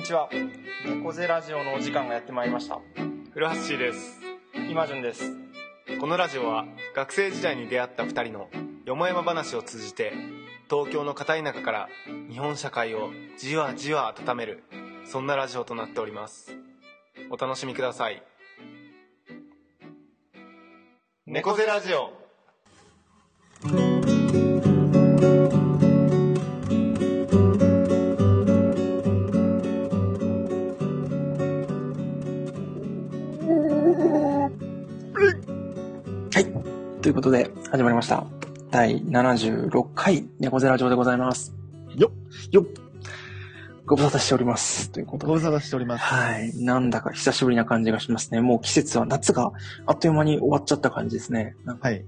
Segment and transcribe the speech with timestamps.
[0.00, 0.30] にちは。
[0.86, 2.80] 猫背ラジオのお時間がやってまいりました。
[3.34, 4.18] 古橋です
[4.70, 5.36] 今順です。
[6.00, 6.64] このラジオは
[6.96, 8.48] 学生時代に出会った2人の
[8.86, 10.14] よもやま話を通じて
[10.70, 11.88] 東京の片田舎から
[12.30, 14.64] 日本社会をじわじわ温める
[15.04, 16.56] そんなラジオとなっております
[17.30, 18.22] お楽しみください
[21.26, 22.10] 猫背ラジオ
[37.10, 38.24] いうことで、始まりました。
[38.70, 41.52] 第76回、猫背ラジオでございます。
[41.96, 42.12] よ
[42.52, 42.66] よっ
[43.84, 44.92] ご無沙汰しております。
[44.92, 45.32] ということで。
[45.32, 46.04] ご無沙汰しております。
[46.04, 46.56] はい。
[46.62, 48.40] なんだか久しぶりな感じがしますね。
[48.40, 49.50] もう季節は夏が
[49.86, 51.56] あっという間に終わっちゃった感じですね。
[51.80, 52.04] はい。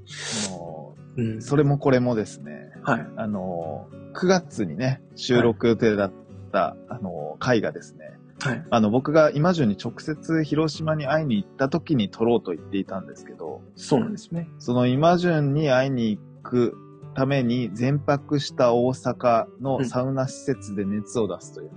[0.51, 1.43] もうんう、。
[1.43, 3.07] それもこれもですね、はい。
[3.17, 6.13] あの、9月にね、収録予定だっ
[6.53, 8.13] た、あの、回がですね、
[8.49, 8.65] はい。
[8.71, 14.49] あの、僕が今中に直接広島に会いに行った時に撮ろうと言っていたんですけど、そうなんですね。
[14.59, 16.77] その今順に会いに行く
[17.15, 21.71] ために全泊した大阪のサウナ施設で熱を出すという、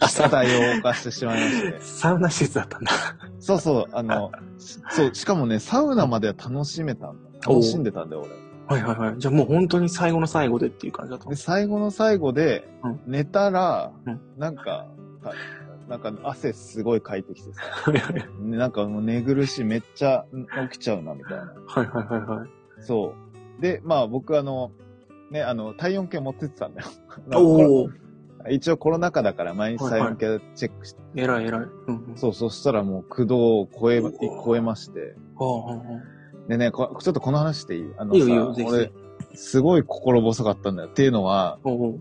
[0.00, 1.78] あ、事態を犯してしまいまして。
[1.80, 2.90] サウナ施設だったんだ。
[3.38, 7.30] そうそう、あの、 そう、しかもね、サウナまでは楽しめたんだ。
[7.48, 8.78] 楽しんでたんだよ、俺。
[8.78, 9.18] はいはいはい。
[9.18, 14.86] じゃあもう本当に最後の最後でっていう感じだったで、最後の最後でうん、寝たら、うんなんか、
[15.22, 15.32] か
[15.90, 17.62] なんか汗すごいかいてきてさ、
[18.40, 20.24] なんかもう寝苦しい、めっちゃ
[20.70, 21.52] 起きちゃうな、みたいな。
[21.66, 22.48] はいはいはいはい。
[22.80, 23.14] そ
[23.58, 23.60] う。
[23.62, 24.70] で、まあ僕あの、
[25.32, 26.86] ね、あの、体温計持ってってたんだよ。
[27.34, 27.90] おー、
[28.50, 31.60] 一応コロナ禍だから毎日体温計チェックして、偉い偉い。
[31.88, 32.16] うんうん。
[32.16, 34.00] そう、そしたらもう駆動を超え、
[34.44, 35.16] 超えまして。
[36.48, 37.92] でね、こちょっとこの話していい？
[37.96, 38.92] あのさ、いい俺、
[39.34, 40.88] すごい心細かったんだよ。
[40.88, 41.98] っていうのは、おお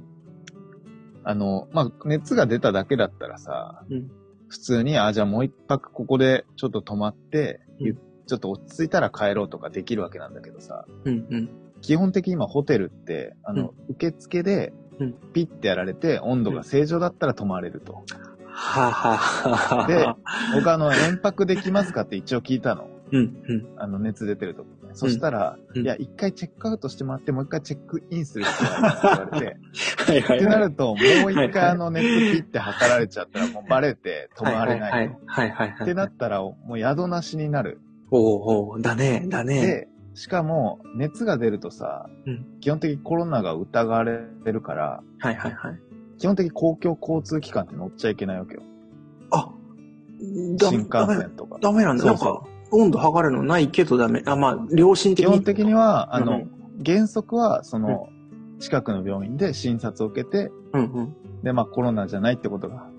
[1.23, 4.12] あの、まあ、熱が出ただけだったらさ、うん
[4.52, 11.50] 普通に、あ、じゃあもう一泊ここでちょっと泊まって、うんゆちょっと落ち着いたら帰ろうとかできるわけなんだけどさ、うんうん。
[11.81, 18.03] 基本的に今ホテルって、あの、受付でうん、ピッてやられて、温度が正常だったら泊まれると。
[18.52, 19.88] はははは。
[19.88, 20.06] で、
[20.53, 22.90] 僕あの、遠泊できますかって一応聞いたの。
[23.12, 23.68] うんうん。
[23.78, 24.78] あの、熱出てるとこね。
[24.99, 29.57] そしたら、うんいや、一回チェックアウトしてもらって、もう一回チェックインするって言われて、
[30.05, 35.15] はいはってなると、もう一はいはい回あの熱ピッて測られちゃったらもうバレて泊まれないと。
[35.25, 35.81] はいはいはい。
[35.83, 37.79] ってなったら、もう宿なしになる。
[38.11, 39.61] おうおうだね、だね。
[39.61, 45.79] で、しかも、熱が出るとさ、うん基本的にコロナが疑われてるから、はいはいはい。
[46.17, 48.61] 基本的に公共交通機関って乗っちゃいけないわけよ。
[49.31, 49.49] あ、
[50.57, 51.57] だ新幹線とか。
[51.61, 52.03] ダメなんだ。
[52.03, 54.24] そうんそう温度測るのないけどダメ。
[54.25, 55.31] あ、まあ、良心的に。
[55.31, 58.07] 基本的には、あの、うん原則は、その、
[58.59, 61.16] 近くの病院で診察を受けて、うんうん。
[61.44, 62.90] で、まあコロナじゃないってことが、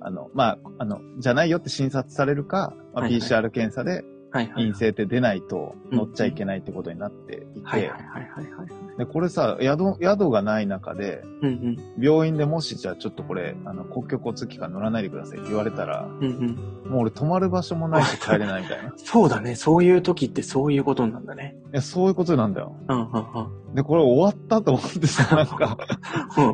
[0.00, 4.04] あの、まあ、あの、じゃないよって診察されるか、まあ、PCR 検査で。
[4.32, 8.68] 陰性って出ないと乗っちゃいけないってことになっていて、はいはいはいはいはい。
[8.98, 16.26] で、これさ、宿、宿がない中で、うん病院でもしじゃあちょっとこれ、あの、公共交通機関乗らないでくださいって言われたら、うん。
[16.26, 16.90] うんうん。
[16.90, 18.88] もう俺泊まる場所もないし帰れないみたいな。
[18.90, 19.54] いそうだね。
[19.54, 21.56] そういう時ってそういうことなんだね。
[21.72, 22.76] や、そういうことなんだよ。
[22.88, 23.61] うんうんうん。
[23.74, 25.78] で、これ終わったと思ってさ、 なんか、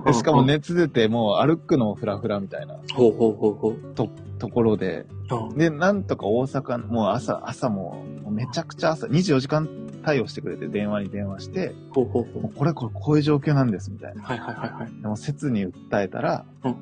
[0.04, 0.42] でしかも。
[0.44, 3.94] 熱出てもう歩くのもフラフラみたいなほうほうほうほう。
[3.94, 4.08] と、
[4.38, 9.68] ところで、うんで、なんとか大阪、もう朝、朝もう、もうめちゃくちゃ朝、24時間
[10.04, 12.52] 対応してくれて電話に電話して、ほうほうほう。
[12.54, 14.22] これこれこういう状況なんですみたいな。
[14.22, 15.02] はいはいはいはい。
[15.02, 16.76] でも切に訴えたら、うん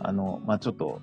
[0.00, 1.00] あの、まあ、ちょっと、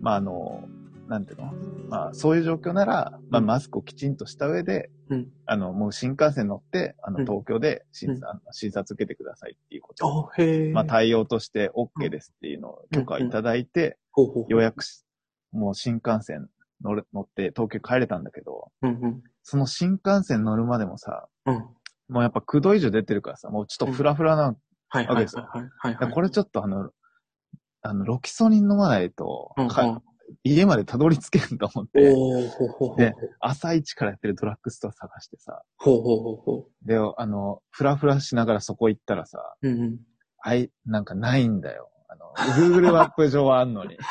[0.00, 0.68] まあ、あの、
[1.08, 1.52] なんていうの？
[1.88, 3.46] まあ、そういう状況なら、まあ、うん。
[3.46, 5.28] マスクをきちんとした上で、うん。
[5.46, 7.24] あの、もう新幹線乗って、あの、うん。
[7.24, 8.24] 東京で診,、うん。
[8.24, 10.06] あの診察受けてくださいっていうこと。
[10.06, 10.72] を、あ、へえ。
[10.72, 14.52] まあ、対応として OK ですっていうのを許可いただいて、ほうほうほう。
[14.52, 14.62] よう。
[14.62, 15.04] やくし、
[15.52, 16.48] もう新幹線
[16.82, 19.22] 乗る乗って東京帰れたんだけど、うんうん。
[19.42, 21.54] その新幹線乗るまでもさ、うん。
[22.10, 24.56] もうやっぱ9度以上出てるからさ、もうちょっとフラフラな、はい
[24.90, 25.26] はいはいはい
[25.78, 26.12] はいはい。
[26.12, 26.90] これちょっとあの、
[27.82, 29.70] あの、ロキソニン飲まないと、うんうん。
[29.70, 30.02] か
[30.44, 32.00] 家までたどり着けんと思って。
[32.96, 39.68] で朝一からやってるドラッグストア探してさ、ほうほうほうほで、あの、フラフラしながらそこ行ったらさ、う。
[39.68, 39.98] うんうん。
[40.40, 41.90] あい、なんかないんだよ。
[42.08, 43.98] あの、Google マップ上はあんのに。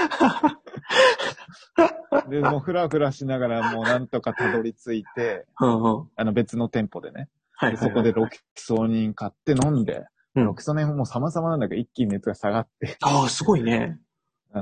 [2.30, 5.46] で、もうフラフラしながらもうなんとかたどり着いて。
[5.56, 5.66] あ
[6.24, 7.30] の別の店舗でね。
[7.54, 7.90] はいはいはい。
[7.90, 10.06] そこでロキソニン買って飲んで、
[10.36, 14.00] うんロキソニンも様々なんだけど一気に熱が下がって、ああ、すごいね。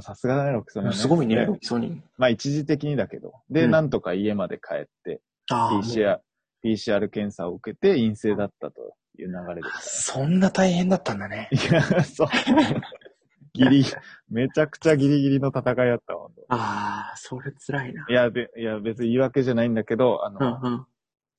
[0.02, 0.96] さすがだね、ロキソニン、ね。
[0.96, 2.04] すごいね、でロキソニン。
[2.18, 3.34] まあ一時的にだけど。
[3.50, 6.20] で、うんなんとか家まで帰って、PCR、
[6.64, 11.50] PCR 検査を受けて陰性だったという流れでしそんな大変だったんだね。
[11.52, 11.68] た。
[11.68, 12.28] いや、そう。
[13.54, 13.86] ギリ、
[14.30, 16.30] めちゃくちゃギリギリの戦いだったわ。
[16.50, 18.06] ああ、それ辛いな。
[18.10, 20.86] いや、で、いや、別に言い訳じゃないんだけど、あの、うんうん。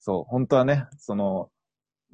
[0.01, 1.51] そう、本当はね、その、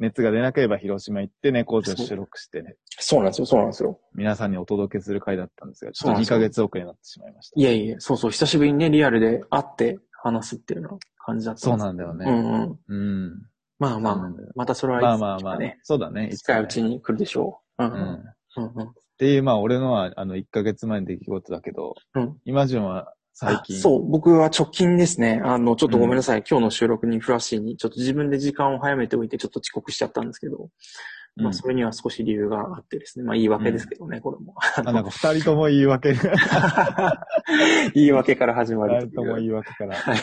[0.02, 4.00] 熱が出なければ広島行ってね、工場収録してね、そうなんですよ、そうなんですよ。
[4.14, 7.60] 皆さんにお届けする回だったんですが、ちょっと2そうなんですよヶ月遅れになってしまいました。
[7.60, 12.26] いやいや、そうそう、久しぶりにね、リアルで会って話すっていうような感じだったそうだなんだよね。
[12.28, 12.78] うんうん。
[12.88, 12.94] う
[13.30, 13.42] ん。
[13.78, 16.30] まあまあまたそれはいつまあまあまあそうだね。
[16.36, 17.84] 近いうちに来るでしょう。
[17.84, 17.94] うんう。
[17.94, 18.04] うんん。
[18.56, 18.88] うんうん。
[18.88, 23.76] っていう、まあ俺のは、あの、1ヶ月前の出来事だけど、うん今順は最近。
[23.76, 25.40] あそう、僕は直近ですね。
[25.44, 26.44] あの、ちょっとごめんなさい。
[26.48, 30.68] 今日の収録にフラッシーに、ちょっと自分で時間を早めておいて、ちょっと遅刻しちゃったんですけど、
[31.36, 33.24] うんまあ、それには少し理由があってですね。
[33.24, 34.54] まあ、言い訳ですけどね、これも。
[34.76, 36.14] あ、なんか二人とも言い訳。
[37.94, 39.96] 言い訳から始まる二人とも言い訳から。
[39.96, 40.18] はい。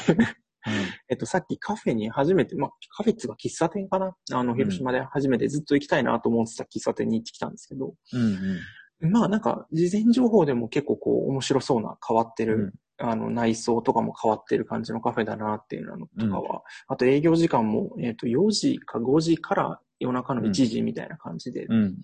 [1.10, 8.22] えっと、さっきカフェに初めて、まあ、カフェっていうか喫茶店かなあの、広島で初めてずっと行きたいなと思ってた喫茶店に行ってきたんですけど、うん
[9.02, 9.12] うん。
[9.12, 21.96] まあなんか、事前情報でも結構こう、面白そうな変わってる、うんあの、内装とかも変わってる感じのカフェだなっていうのとかは、あと営業時間も、えっ、と、4時か5時から夜中の1時みたいな感じで、うん。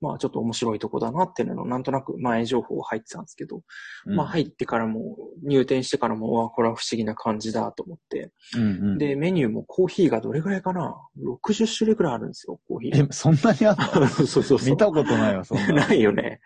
[0.00, 3.62] まあちょっと面白いとこだなっていうのをなんとなく前情報入ってたんですけど、
[4.06, 4.16] うん。
[4.16, 8.98] まあ入ってからも、入店してからも、うわ、これは不思議な感じだと思って、うんうん。
[8.98, 13.04] で、メニューもコーヒーがどれぐらいかな ?60 種類くらいあるんですよ、コーヒー。
[13.04, 14.06] え、そんなにあんの？
[14.08, 14.70] そうそうそう。
[14.70, 15.74] 見たことないわ、そんなの。
[15.76, 16.40] ないよね。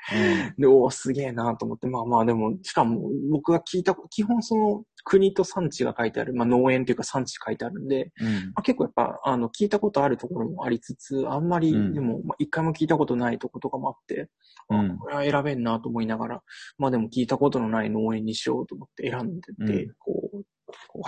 [0.57, 8.27] うんで、おーすげえなと思って、まあまあでも、しかも僕が聞いた、基本その国と産地が書いてある、まあ農園というか産地書いてあるんで、うん。
[8.27, 11.95] まあ、結構やっぱ、あの、聞いたことあるところもありつつ、あんまり、うん。
[11.95, 14.29] でも、まあ一回も聞いたことないとことかもあって、
[14.69, 14.93] うん。
[14.93, 16.43] あこれは選べんなと思いながら、
[16.77, 20.43] まあでも聞いたことのない農園にしようと思って選んでて、こう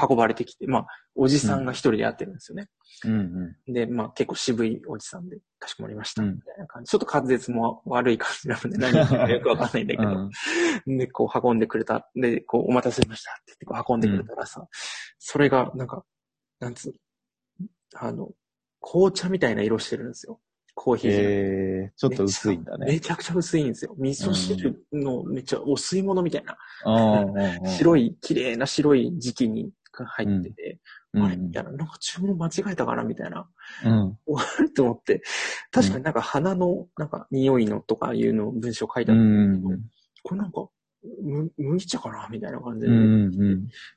[0.08, 2.68] 運ばれてきて、まあ、おじさんが一人でやってるんですよね。
[3.04, 6.90] うんうで、まあ結構渋いおじさんで、かしこまりました、うんみたいな感じ。
[6.90, 10.08] ちょっと滑舌も悪い感じなので、 何言ってるかよくわかんないんだけん。
[10.08, 12.10] ど、で、こう運んでくれた。
[12.14, 14.66] で、こうお待たせしましたって言ってこう運んでくれたらさ、
[15.18, 16.04] それがなんか、
[16.58, 16.94] なんつう
[17.62, 18.30] の、あの、
[18.80, 20.40] 紅茶みたいな色してるんですよ。
[20.75, 22.87] コーヒーじゃなくてえー、ちょっと薄いんだね。
[22.87, 23.94] めちゃくちゃ薄いんですよ。
[23.99, 27.69] 味噌汁のめっちゃお吸い物みたいな、うん。
[27.69, 30.78] 白い、綺麗な白い時期に入ってて、
[31.12, 31.37] うんあれ？
[31.37, 33.02] みたいな、なんか注文間違えたかな？
[33.02, 33.49] みたいな。
[33.84, 34.19] うん。
[34.26, 35.22] 終わると思って、
[35.72, 39.25] 確かになんか鼻の、なんか匂いのとかいうの文章書いてあうる。
[39.25, 39.62] ん。
[40.22, 40.69] これなんか、
[41.23, 42.93] む麦茶かなみたいな感じで。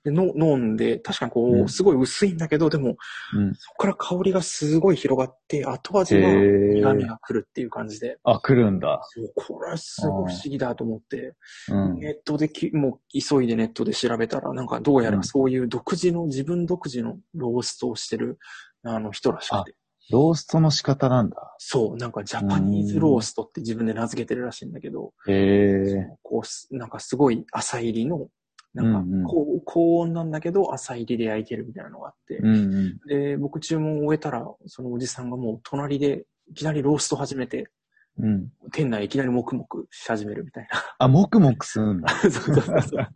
[0.05, 2.97] での飲んで、確かにこう、うんすごい薄いんだけど、でも、
[3.35, 3.55] うん。
[3.55, 9.01] そこから香りがすごい広がって、後味はへー苦味が来るっていう感じで、あ、来るんだ。
[9.35, 11.33] これはすごい不思議だと思って、
[11.69, 11.99] うん。
[11.99, 18.37] ネットでき、もう急いでネットで調べたら、なんかどうやらそういう独自の、自分独自のローストをしてる、
[18.83, 19.75] あの人らしくて。
[20.09, 21.55] ローストの仕方なんだ。
[21.57, 26.07] そう、なんかジャパニーズローストって自分で名付けてるらしいんだけど、へえ。
[26.21, 28.27] こうす、なんかすごい浅入りの、
[28.73, 32.97] なんか高,、高温なんだけど浅入りで焼いてるみたいなのがあって、うんうん。
[33.07, 37.69] で、僕注文を終えたら、そのおじさんがもう隣でいきなりロースト始めて、
[38.19, 38.51] うん。
[38.71, 40.67] 店内いきなり黙々し始めるみたい
[40.99, 42.13] あ、もくもくするんだ。
[42.13, 42.19] な。
[42.21, 43.07] そうそうそうそう。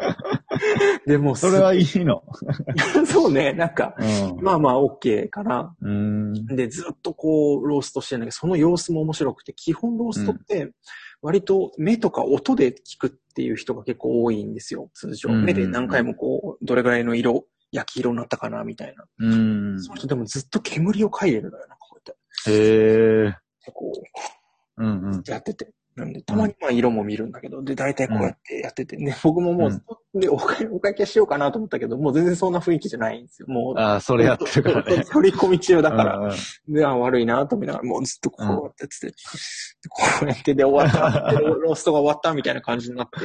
[1.06, 2.24] でもうそれはいいの。
[3.06, 4.44] そうね、なんか、うん。
[4.44, 5.76] まあまあ OK かな。
[5.82, 6.46] うん。
[6.48, 10.72] で、ずっとこう、ローストしてるんだけど、その様子も面白くて、基本ローストって、
[11.22, 15.30] 割と目とか音で聞くっていう人が結構多いんですよ、通常。
[15.30, 19.06] うん目で何回もこう、どれぐらいの色、焼き色になったかな、みたいな。
[19.20, 19.36] う
[19.76, 19.80] ん。
[19.82, 22.52] その人でもずっと煙を嗅いでるのよ、なんかこうやって。
[22.52, 23.38] へえ。
[23.66, 24.37] でこう
[24.84, 25.24] んうんう、。
[25.28, 25.72] やってて。
[25.98, 33.48] なんで、たまにまあ色も見るんだけど、で、大体こうやってやってて、ね、僕ももう、で、お会お会計しようかなと思ったけど、もう全然そんな雰囲気じゃないんですよ。
[33.48, 35.04] もう、ああ、それやってるからね。
[35.06, 36.18] 取り込み中だから。
[36.20, 36.36] うんうん
[36.70, 39.14] で、あ、悪いなと思いながら、もうずっとこうやってつって、で
[39.90, 43.20] こうやってで終わった、でローストが終わったみたいな感じになって、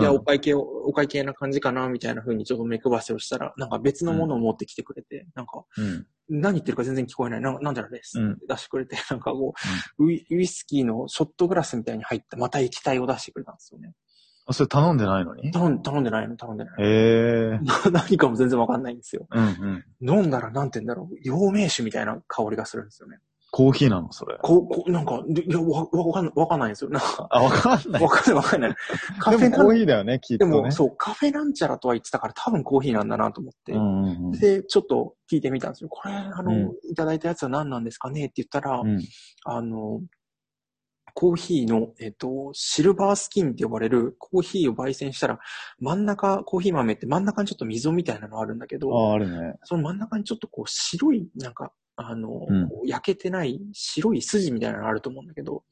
[0.00, 6.06] じゃあお会計を、お会計な感じかなみたいな風にちょっと目配せをしたら、なんか別のものを持ってきてくれて、なんか、うん。
[6.28, 7.40] 何言ってるか全然聞こえない。
[7.40, 9.54] ななんじゃらです、うん出してくれて、 なんかこ
[9.98, 13.92] う、ウイウイスキーのショットグラスみたいに入ったまた液体を出してくれたんですよね。
[14.46, 15.52] あ、それ頼んでないのに？
[15.52, 16.84] 頼ん頼んでないの頼んでないの。
[16.84, 17.60] へえ。
[17.92, 19.26] 何かも全然わかんないんですよ。
[19.30, 20.18] うんうん。
[20.20, 21.16] 飲んだらなんて言うんだろう。
[21.22, 23.18] 陽明酒みたいな香りがするんですよね。
[23.54, 24.38] コーヒーなのそれ。
[24.40, 26.90] こう、こう、なんか、でいや、わ、わかんない、わかんないんですよ。
[26.90, 28.08] なんか、あ、わかんないわ。
[28.08, 28.74] かんないわかんない。
[29.20, 30.56] カフでもェなんコーヒーだよね、きっとね。
[30.56, 33.72] でも、そう、カフェなんちゃらとは言ってたから多分コーヒーなんだなと思って。
[33.72, 34.30] うんうんうん。
[34.30, 35.90] で、ちょっと聞いてみたんですよ。
[35.90, 38.98] これ、あの、うんいただいたやつは何なんですかねって言ったら、うん。
[39.44, 40.00] あの、
[41.14, 45.38] コーヒーの、えっと、シルバースキンって呼ばれるコーヒーを焙煎したら、
[45.78, 49.54] 真ん中、コーヒー豆って真ん中にちょっと溝みたいなのあるんだけど、ああ、あるね。
[49.64, 52.68] その真ん中にちょっとこう白い、なんか、あの、うん。
[52.84, 55.62] 焼けてない白い筋みたいなのあると思うんだけど、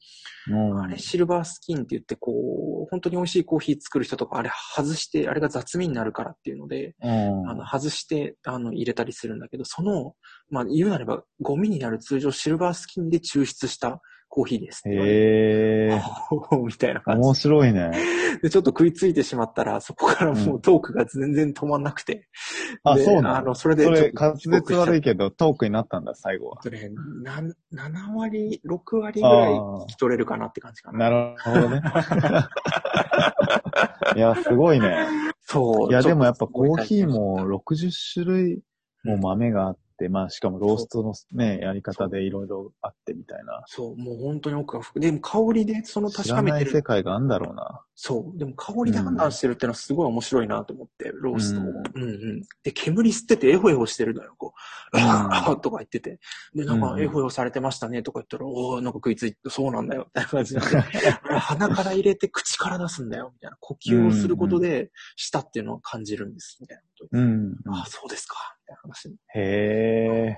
[0.49, 0.81] うん。
[0.81, 2.31] あれシルバースキンって言って、こ
[2.85, 7.49] う、本当に美味しいコーヒー作る人とか、あれ外して、あれが雑味になるからっていうので、うん。
[7.49, 10.15] あの、外して、あの、入れたりするんだけど、その、
[10.49, 14.01] まあ、言うなれば、ゴミになる通常シルバースキンで抽出した
[14.31, 14.81] コーヒーです。
[14.87, 16.01] へえ。
[16.65, 17.91] みたいな感面じ白いね。
[18.41, 18.49] で。
[18.49, 22.29] ちょっと食いついてしまったら、そこからもうトークが全然止まんなくて。
[22.85, 23.37] あ、でそうなの？
[23.37, 26.71] あの、それでそれ、滑舌悪いけど、トークになったんだ、最後はえっ。
[26.71, 27.41] とね、な
[27.89, 31.09] 7割、6割ぐらい聞き取れるかなって感じかな。
[31.09, 31.81] なるほどね。
[34.15, 34.95] いや、すごいね。
[35.41, 35.89] そう。
[35.89, 38.61] いや、でもやっぱコーヒーも60種類
[39.03, 43.63] も豆があって、まあしかもローストのね、やり方でいろいろあってみたいな。
[43.67, 45.01] そう、もう本当に奥が深い。
[45.01, 46.83] でも香りでその確知ない世からめてる。
[46.83, 47.81] 界があるんだろうな。
[47.95, 48.37] そう。
[48.37, 51.63] でも香りで判断してるってのはすごい面白いなと思って、ローストを。
[51.63, 52.41] ううんうん。
[52.63, 54.53] で、煙吸っててエホエホしてるのよ、こ
[54.93, 54.97] う。
[54.97, 56.19] うんああ とか言ってて。
[56.53, 60.59] で、なんかうんエホエホされてましたねとか言ったら、おおなんか食いついて、そうなんだよ、みたいな感じで。
[61.39, 63.57] 鼻から入れて口から出すんだよ、みたいな。
[63.59, 67.21] 呼吸をすることで、舌っていうのを感じるんです、みたいなことで。
[67.21, 67.53] うん。
[67.67, 69.09] ああ、そうですか、みたいな話。
[69.35, 70.37] へ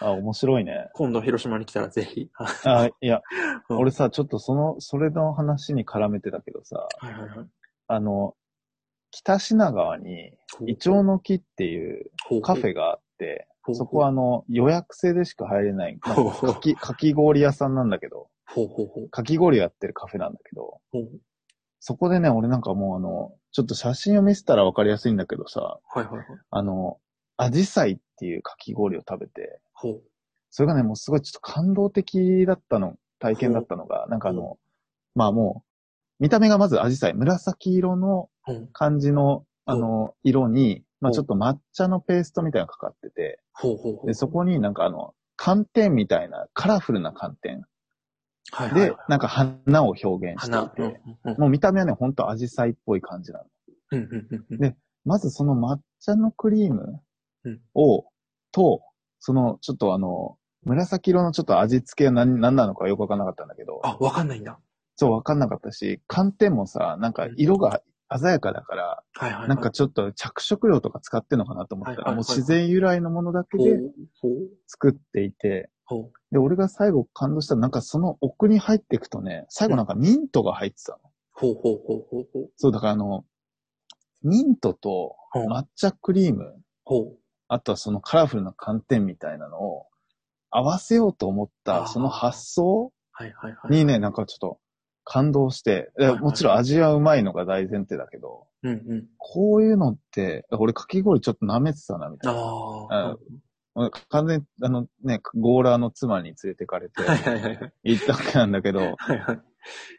[0.00, 0.88] あ、面白いね。
[0.94, 2.30] 今度広島に来たらぜひ。
[2.64, 3.20] あ、いや、
[3.68, 7.46] うん俺さ、ちょっとその、それの話に絡めてたけどさ、はいはいはい。
[7.86, 8.34] あの、
[9.10, 10.32] 北品川に、
[10.66, 12.10] イチョウの木っていう
[12.42, 19.08] カフェがあって、ほうそこはあの、予約制でしか入れない、まあほうほうかき、かき氷屋さんなんだけど、ほうほうほう。
[19.10, 21.10] かき氷やってるカフェなんだけど、ほう
[21.80, 26.26] そこでね、俺なんかもうあの、ちょっと写真を見せたらわかりやすいんだけどさ、はいはいはい。
[26.50, 26.98] あの、
[27.40, 30.02] アジサイっていうかき氷を食べて、ほう。
[30.50, 34.58] それがね、もうすごいちょっと感動的だったの、体験だったのが、なんかあの、
[35.14, 35.64] まあも
[36.20, 38.68] う、見た目がまずアジサイ、紫色のうん。
[38.72, 44.06] 感じの、あの、色に、まあちょっと抹茶のペーストみたいなのがかかってて、ほうほうほう。
[44.06, 47.62] で、そこになんかあの、寒天みたいな、カラフルな寒天
[48.52, 50.66] はいはいはい、でなんか花を表現して花。
[50.66, 53.44] いて、うんうんもう見た目はね、ほんとアジサイっぽい感じなの。
[53.92, 57.00] うんうんうんうんでまずその抹茶のクリームうん
[57.74, 58.06] を、
[58.52, 58.82] と、
[59.18, 64.58] その、ちょっとあの、紫色のちょっと味付けは何何なのかよくわかんなかったんだけど、あ、わかんないんだ。
[64.96, 67.80] そうわかんなかったし、寒天もさ、なんか色が
[68.18, 69.48] 鮮やかだから、はいはいはい。
[69.48, 73.80] なんかちょっと着色料とか使ってんのかなと思ったら、はいはいはいもう自然由来のものだけで
[74.66, 75.70] 作っていて。
[76.30, 80.98] で、俺が最後感動したのはなんかその奥に入っていくとね、最後なんかミントが入ってたの。
[81.32, 82.50] ほうほうほうほうほう。
[82.56, 83.24] そう、だからあの、
[84.22, 87.18] ミントと抹茶クリーム、ほう。
[87.52, 89.86] あとはそのカラフルな寒天みたいなのを
[90.50, 92.92] 合わせようと思った、その発想？
[93.68, 94.58] にね、なんかちょっと
[95.04, 99.08] 感動して、はいはいもちろん味はうまいのが大前提だけど、うんうん。
[99.18, 103.16] こういうのって、俺かき氷ちょっと舐めてたな、みたいあ
[103.74, 103.90] な。
[104.08, 107.02] 完全に、あのね、ゴーラーの妻に連れてかれて。
[107.82, 109.40] 行ったわけなんだけど、はいはい。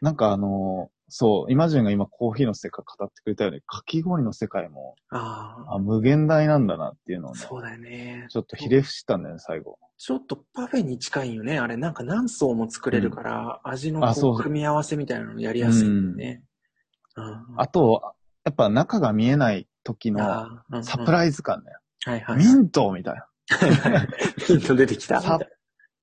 [0.00, 5.74] なんかあの、そう、イマジンが今コーヒーの世界語ってくれたように、かき氷の世界も、ああ。
[5.74, 8.26] あ、無限大なんだなっていうのをね、そうだよね。
[8.30, 9.78] ちょっとひれ伏したんだよね、最後。
[9.98, 11.58] ちょっとパフェに近いよね。
[11.58, 13.78] あれ、なんか何層も作れるから、う
[14.14, 16.42] そうう組み合わせみたいなのやりやすいんだよね。
[17.16, 21.78] うんあと、やっぱ中が見えない時のサプライズ感だよ。
[22.06, 22.36] はいはい。
[22.38, 23.26] ミントみたいな。
[24.48, 25.20] ミント出てきた。
[25.20, 25.38] さ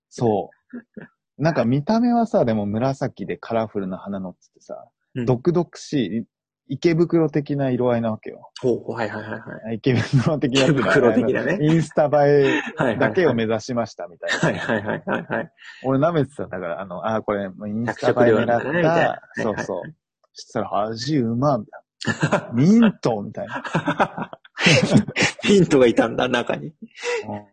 [0.09, 1.43] そう。
[1.43, 6.25] なんか見た目はさ、でも紫でカラフルな花のっつってさ、うん毒々しい、
[6.69, 8.51] 池袋的な色合いなわけよ。
[8.61, 9.75] ほうはいはいはいはい。
[9.77, 14.59] 池袋的な池袋的なねインスタ映えだけを目指しましたみたいな。
[14.59, 15.51] はいはいはいはいはい。
[15.83, 16.43] 俺舐めてた。
[16.43, 19.95] だから、あの、あー、これ、インスタ映えなった、そうそう。
[20.33, 22.49] そしたら、味うま、みたいな。
[22.53, 24.31] ミントみたいな。
[25.49, 26.73] ミントがいたんだ、中に。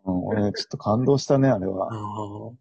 [0.05, 2.53] うん、俺、ちょっと感動したね、あれあは。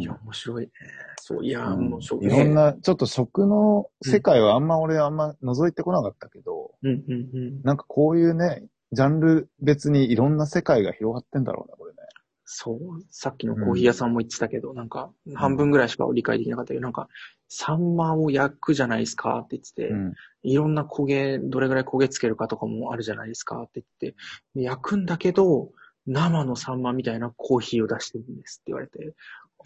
[0.00, 0.70] いや、面白いね。
[1.16, 2.54] そう、いや、うんもうしょいろん。
[2.54, 7.62] な、ちょっと食の世界はあんま俺あんま覗いてこなかったけど、うんうんうん。
[7.62, 11.98] なんかこういうね、ジャンル別にいろんな世界が広がってんだろうね、これね。
[12.44, 12.78] そう、
[13.10, 17.08] さっきのコーヒー屋さんも言ってたけど、なんか、半分ぐらいしか理解できなかったけど、なんか、
[17.48, 20.12] サンマを焼くじゃないですかって言ってて、うん。
[20.42, 24.18] いろんな焦げ、どれぐらい焦げつけるかとかもあるじゃないですかって言って、
[24.54, 25.70] で焼くんだけど、
[26.06, 29.14] 生のサンマみたいなコーヒーを出してるんですって言われて、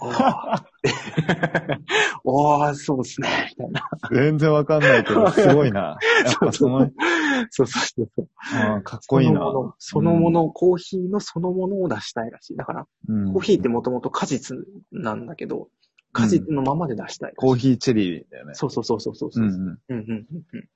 [0.01, 0.67] ああ、
[2.25, 3.89] ああ、そうですね、みたいな。
[4.13, 5.99] 全然わかんないけど、 すごいな。
[6.25, 6.91] やっぱその、
[7.51, 8.83] そうそうそう。
[8.83, 9.41] かっこいいな。
[9.41, 12.57] そのもの、そのもの、コーヒーのそのものを出したいらしい。
[12.57, 14.57] だから、うんコーヒーってもともと果実
[14.93, 15.69] なんだけど、
[16.13, 17.37] 果実のままで出したいらしい。
[17.37, 18.55] コーヒーチェリーだよね。
[18.55, 19.31] そうそうそうそうそう。
[19.35, 19.55] うんうん。
[19.55, 20.69] うんうんうんうん。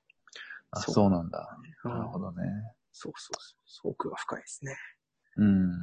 [0.71, 1.57] あ、そうなんだ。
[1.83, 2.43] なるほどね。
[2.91, 3.91] そうそうそう。
[3.91, 4.75] 奥が深いですね。
[5.37, 5.81] うん。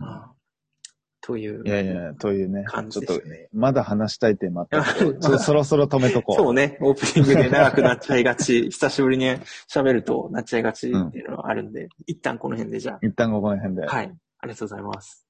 [1.28, 1.62] という。
[1.62, 4.82] いやいや、というね、感ちょっとじでしたね、まだ話したいテーマあった
[5.38, 6.36] そろそろ止めとこう。
[6.36, 9.26] そうね、オープニングで長くなっちゃいがち、 久しぶりに
[9.70, 13.84] 喋るとなっちゃいがちっていうのはあるんで、一旦この辺でじゃ一旦ここの辺で。
[13.84, 13.88] あ。
[13.88, 14.14] はい。
[14.40, 15.26] ありがとうございます。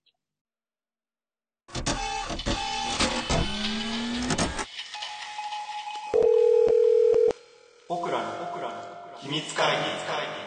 [7.88, 8.74] 僕らの僕らの
[9.16, 10.37] 秘密会議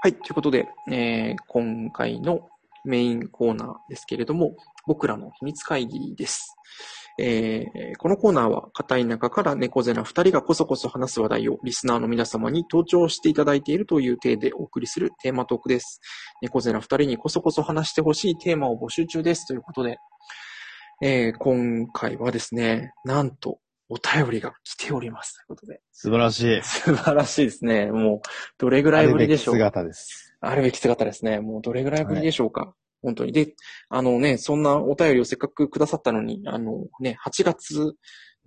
[0.00, 0.14] はい。
[0.14, 2.48] ということで、えー今回の
[2.84, 4.54] メインコーナーですけれども、
[4.86, 6.54] 僕らの秘密会議です。
[7.18, 16.00] えーこのコーナーは、片田舎から猫背な二人がこそこそ話す話題をリスナーの皆様に登聴していただいているという体でお送りするテーマトークです。
[16.42, 19.48] 猫背な二人にこそこそ話してほしいテーマを募集中です。
[19.48, 19.98] ということで、
[21.02, 25.34] えー今回はですね、なんと、お便りが来ております。
[25.36, 25.80] ということで。
[25.92, 26.62] 素晴らしい。
[26.62, 27.86] 素晴らしいですね。
[27.90, 28.20] もう、
[28.58, 29.54] どれぐらいぶりでしょう？
[29.56, 30.34] あるべき姿です。
[30.40, 31.40] あるべき姿ですね。
[31.40, 32.74] もうどれぐらいぶりでしょうか？
[33.02, 33.32] 本当に。
[33.32, 33.54] で、
[33.88, 37.94] あのね、そんなお便りをせっかくくださったのに、あのね、8月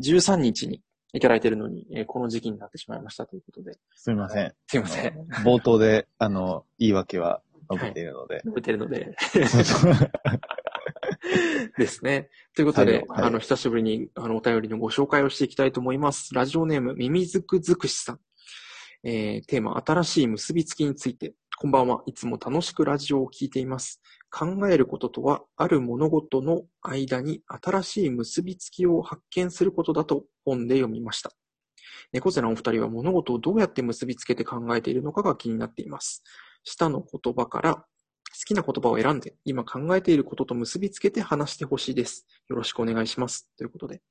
[0.03, 0.81] 13日に
[1.13, 3.77] いただいているのに、えーこの時期になってしまいましたということで。
[3.95, 4.53] すみません。
[4.67, 5.27] すいません。
[5.43, 8.41] 冒頭で、あの、言い訳は述べているので。
[8.45, 9.15] 述べてるので。
[11.77, 12.29] ですね。
[12.55, 16.33] ということで、はいはいあの、久しぶりに、あの、お便りのご紹介をしていきたいと思います。
[16.33, 18.19] ラジオネーム、ミミズクズクシさん。
[19.03, 21.33] えー、テーマ、新しい結びつきについて。
[21.57, 22.01] こんばんは。
[22.07, 24.01] いつも楽しくラジオを聞いています。
[24.31, 31.31] 考えることとは、ある物事の間に新しい結びつきを発見することだと本で読みました。
[32.13, 36.23] 猫背なお二人は物事をどうやって結びつけて考えているのかが気になっています。
[36.63, 37.85] 下の言葉から好
[38.45, 42.25] きな言葉を選んで、今考えていることと結びつけて話してほしいです。
[42.49, 43.49] よろしくお願いします。
[43.57, 44.01] ということで。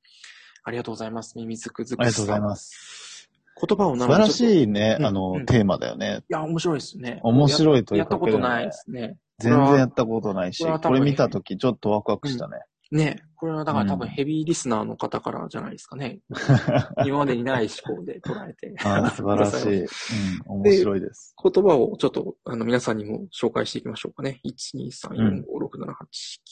[0.63, 1.37] ありがとうございます。
[1.37, 2.41] ミミズクズクありがとうございす。
[2.41, 3.29] ます。
[3.67, 4.31] 言葉を素晴らい。
[4.31, 6.23] しいね、うんあの、うんテーマだよね。
[6.29, 7.19] いや、面白いですね。
[7.23, 9.17] 面白いというかやったことないですね。
[9.39, 12.59] 全然やったことないし、これ見たときちょっとワクワクしたね。
[12.91, 13.23] ね。
[13.35, 16.19] これはだから多分うんヘビーリスナーの方からじゃないですかね。
[17.05, 18.75] 今までにない思考で捉えて。
[18.77, 19.79] 素晴らしい。
[20.47, 21.33] うん、面白いです。
[21.41, 24.41] 言葉をちょっと、あの、皆さんにも紹介していきましょうかね。
[24.45, 26.03] 1、2、3、うん4、5、6、7、8、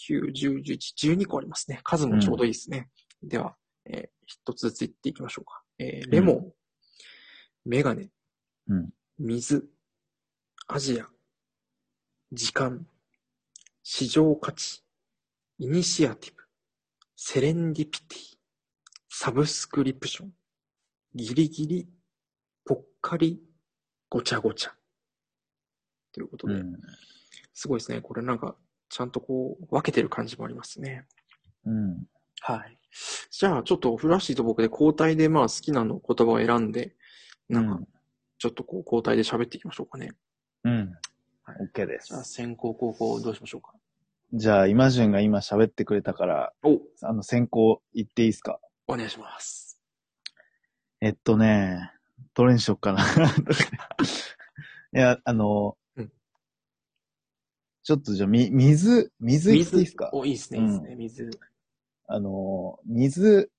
[0.10, 1.82] 9、10、11、12個ありますね。
[1.84, 2.90] 数もちょうどいいですね。
[3.22, 5.64] では、えー一つずつ言っていきましょうか。
[5.80, 6.54] えーレモン、
[7.66, 8.12] メガネ、
[8.68, 9.68] うん水、
[10.68, 11.10] アジア、
[12.32, 12.88] 時間、
[13.82, 14.84] 市場価値、
[15.62, 16.42] イニシアティブ、
[17.18, 18.38] セレンディピティ、
[19.10, 20.32] サブスクリプション、
[21.14, 21.90] ギリギリ、
[22.64, 23.42] ぽっかり、
[24.10, 24.74] ごちゃごちゃ。
[26.14, 26.80] ということで、うん。
[27.54, 28.00] すごいですね。
[28.00, 28.56] これなんか、
[28.88, 31.06] ちゃんとこう、分けてる感じもありますね。
[31.66, 32.08] うん。
[32.40, 32.80] はい。
[33.30, 36.96] じゃあ、ちょっとフラッシーと僕で交代でまあ好きなの言葉を選んで、
[37.50, 37.86] なんか、
[38.38, 40.12] ちょっとこう交代で喋っていきましょうかね。
[40.64, 40.94] うん。
[41.44, 42.36] はい OK でじゃあ、す。
[42.36, 43.74] 先行後攻どうしましょうか。
[44.34, 48.60] じゃあ、イマジュンが今喋ってくれたから、お、あの、先行言っていいですか？
[48.88, 49.80] お願いします。
[51.02, 51.92] えっとね、
[52.36, 53.04] どれにしよっかな。
[54.94, 56.12] いや、あの、うん
[57.82, 60.12] ちょっとじゃあ、み、水、水言っていいですか？
[60.14, 61.30] お、いいですね、いいですね、水。
[62.08, 63.50] あの、水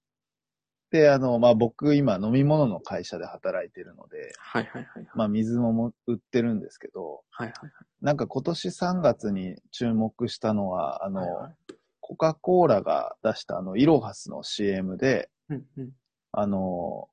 [0.90, 5.06] って、あの、まあ、僕今飲み物の会社で働いてるので、はいはいはい。
[5.14, 7.72] まあ、水もも売ってるんですけど、はいはいはい。
[8.02, 11.54] なんか今年3月に注目したのは、あの、はいはい
[12.10, 15.90] コカ・コーラが出したあの、イロハスの CM で、うんうん。
[16.32, 17.08] あの、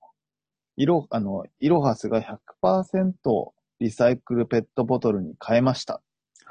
[0.75, 2.19] イロ、あの、イロハスが
[2.63, 6.01] 100%リサイクルペットボトルに変えました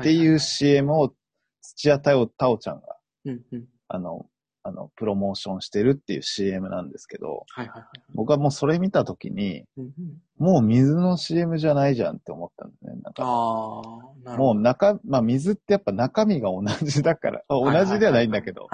[0.00, 1.12] っていう CM を
[1.60, 3.64] 土屋太鳳太鳳ちゃんが、うんうん。
[3.88, 4.26] あの、
[4.66, 8.00] あの、プロモーションしてるっていう CM なんですけど、はいはいはい。
[8.14, 9.92] 僕はもうそれ見たときに、うんうん。
[10.38, 12.92] もう水の CM じゃないじゃんって思ったんですね。
[13.02, 13.82] なんか、ああ、
[14.24, 14.54] なるほど。
[14.54, 18.68] もう中、まあ水ってやっぱ中身が同じだから、あ同じではないんだけど。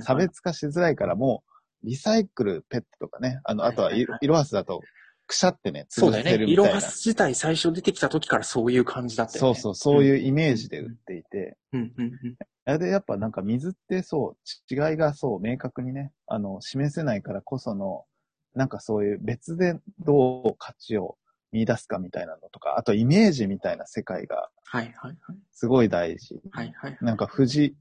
[0.00, 1.42] 差別化しづらいからも
[1.82, 4.80] う、リサイクルペットとかね、あの、あとははいはいはいイロハスだと、
[5.26, 6.30] くしゃってね、潰そうだよね。
[6.30, 6.70] せるみたいな。
[6.70, 9.54] イロハス自体最初出てきた時からそういう感じだったよね。
[9.54, 11.56] そうそう、そういうイメージで売っていて。
[12.64, 18.04] あれでやっぱなんか水ってそう、違いがそう、明確にね、あの、示せないからこその、
[18.54, 21.16] なんかそういう別でどう価値を
[21.50, 25.16] 見出すかみたいなのとか、あとイメージみたいな世界がはいはいはい。
[25.52, 26.40] すごい大事。
[26.52, 26.98] はいはい。
[27.00, 27.74] なんか富士、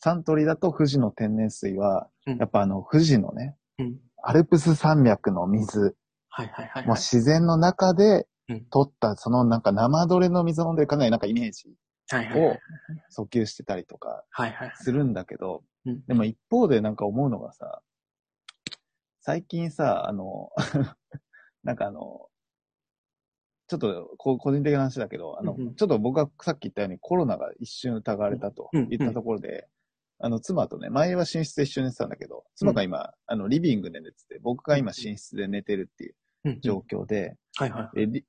[0.00, 3.96] サントリーだと富士の天然水は、うんやっぱあの富士のね、うん。
[4.22, 5.96] アルプス山脈の水、
[6.28, 6.86] はいはいはい。
[6.86, 12.56] もう自然の中でうん取ったそのなんか生どれの水を飲んでるかなりなんかイメージはいはいはいを。
[13.24, 14.24] 訴求してたりとか。
[14.76, 17.80] するんだけど、うんでも一方でなんか思うのがさ、
[19.20, 20.50] 最近さ、あの、
[21.62, 22.28] なんかあの、
[23.68, 29.68] ちょっとこ個人的な話だけど、あの、うんうんちょっと僕がさっき言ったようにコロナが一瞬疑われたとうんうん言ったところで、
[30.18, 36.14] あの、妻とね、前は寝室で一緒に寝てたんだけど、妻が今、あの、リビングで寝てて、僕が今寝室で寝てるっていう
[36.44, 38.24] うん状況で、はいはい。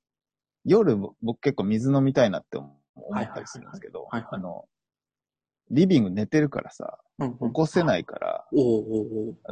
[0.64, 4.66] 夜僕結構水飲みたいなって思思ったりするんですけどあの、
[5.70, 8.46] リビング寝てるからさ、起こせないから、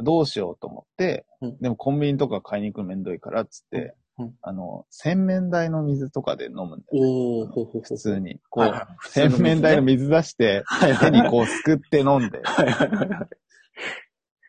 [0.03, 3.95] どうしようと思ってうん、でもコンビニとか買いに行くのめんどいからっつって
[4.41, 7.51] あの、洗面台の水とかで飲むんだよね。
[7.83, 8.39] 普通に。
[8.49, 10.63] こう洗面台の水出して、
[10.99, 12.41] 手にこうすくって飲んで。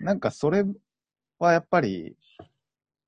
[0.00, 0.64] なんかそれ
[1.38, 2.16] はやっぱり、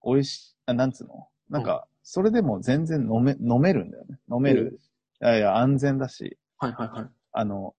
[0.05, 1.29] 美味しい、あ、なんつうの？
[1.49, 4.19] なんか、それでも全然飲め、飲めるんだよね。
[4.31, 4.81] 飲める。
[5.23, 7.11] いやいや、安全だし、はいはいはい。
[7.33, 7.75] あの、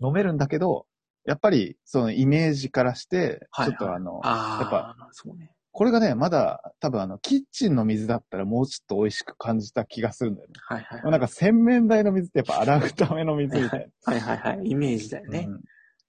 [0.00, 0.86] 飲めるんだけど、
[1.24, 5.50] やっぱり、そのイメージからして、はいはいちょっとあの、ああ、やっぱ、そうね。
[5.72, 10.54] これがね、まだ、多分あの、キッチンの水だったらもうちょっと美味しく感じた気がするんだよね。
[10.60, 14.68] はいはいなんか洗面台の水ってやっぱ洗うための水みたいはいはいはい。
[14.68, 15.30] イメージだよな。
[15.30, 15.50] ねう。
[15.54, 15.60] ん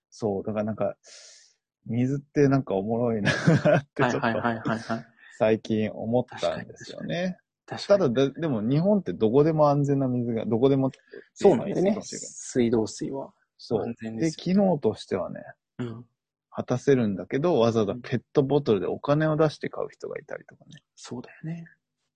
[0.10, 0.96] そう、だからなんか、
[1.86, 5.06] 水ってなんかおもろいなってちょっはいはいはいとはいはい。
[5.38, 7.38] 最近思ったんですよね。
[7.70, 8.00] 確かに。
[8.00, 11.02] ただで、でも日本ってどこでも安全な水が、どこでもってい
[11.34, 13.32] そうなんですね水道水は。
[13.58, 13.94] そう安。
[14.02, 15.42] 全で、です機能としてはね、
[15.78, 16.06] うん。
[16.50, 20.82] 果たせるんだけど、わざわざペットボトルでお金を出して買う人がいたりとかね。
[20.96, 21.66] そうだよね。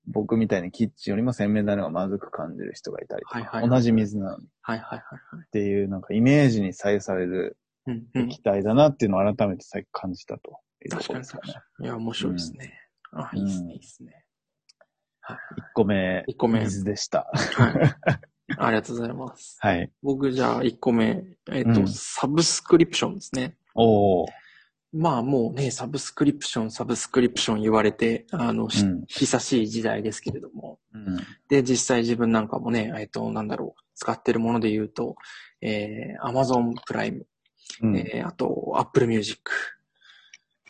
[0.07, 5.45] 僕みたいにキッチンよりも洗面台の方がまずく感じる人がいたりとか、はいはいはい同じ水なのにっはいはいはいはい。
[5.51, 8.25] ていうなんかイメージに左右されるうんうん。
[8.29, 11.53] 液体だなっていうのを改めて最近感じたというと確かにころですかね。
[11.81, 12.79] いや、面白いですね。
[13.11, 14.22] あ、いいですね、いいですね。
[15.23, 15.37] はい。
[15.61, 17.31] 1個目、一個目水でした。
[17.33, 17.95] はい。
[18.57, 19.57] ありがとうございます。
[19.63, 19.91] はい。
[20.01, 23.55] 僕じゃあ1個目、えっ、と、うんサブスクリプションですね。
[23.73, 24.29] おー。
[24.91, 30.79] まあもうね、サブスクリプション、サブスクリプション言われて、あの、しうん久しい時代ですけれども。
[30.93, 31.17] うん。
[31.47, 35.15] で、実際自分なんかもね、えっ、と、なんだろう、使ってるもので言うと、
[35.61, 37.25] えー、Amazon プライム、
[37.81, 37.97] うん。
[37.97, 39.51] えー、あと、Apple Music、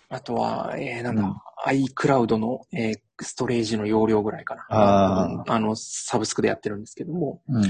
[0.09, 1.35] あとは、えー、なんだ、うん
[1.65, 4.65] iCloud の、えー、ストレージの容量ぐらいかな。
[4.69, 7.41] あーあの、サブスクでやってるんですけども。
[7.47, 7.63] うん。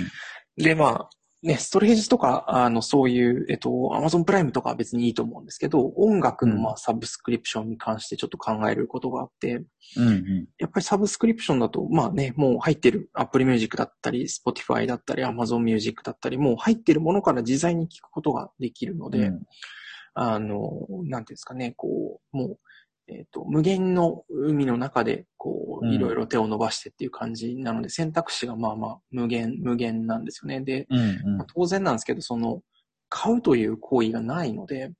[0.58, 1.10] で、まあ、
[1.42, 9.66] ね、ストレージとか、あの、そういう、えっと、Amazon プライムとかは別にいいと思うんですけど、音楽の、うんまあ、サブスクリプションに関してちょっと考えることがあって、
[9.98, 10.08] うん。
[10.08, 10.48] うん。
[10.58, 19.42] やっぱりサブスクリプションだと、まあね、もう入ってる Apple Music だったり、Spotify だったり、Amazon Music だったり、もう入ってるものから自在に聞くことができるので、うん
[20.16, 22.60] あの、なんていうんですかね、こう、もう、
[23.08, 25.26] えっ、と、無限の海の中で、
[25.92, 30.62] いろいろ手を伸ばしてっていう感じなので、選択肢がまあまあ無限、無限なんですよね。
[30.62, 31.38] で、うん。
[31.38, 32.62] まあ当然なんですけど、その、
[33.10, 34.92] 買うという行為がないので、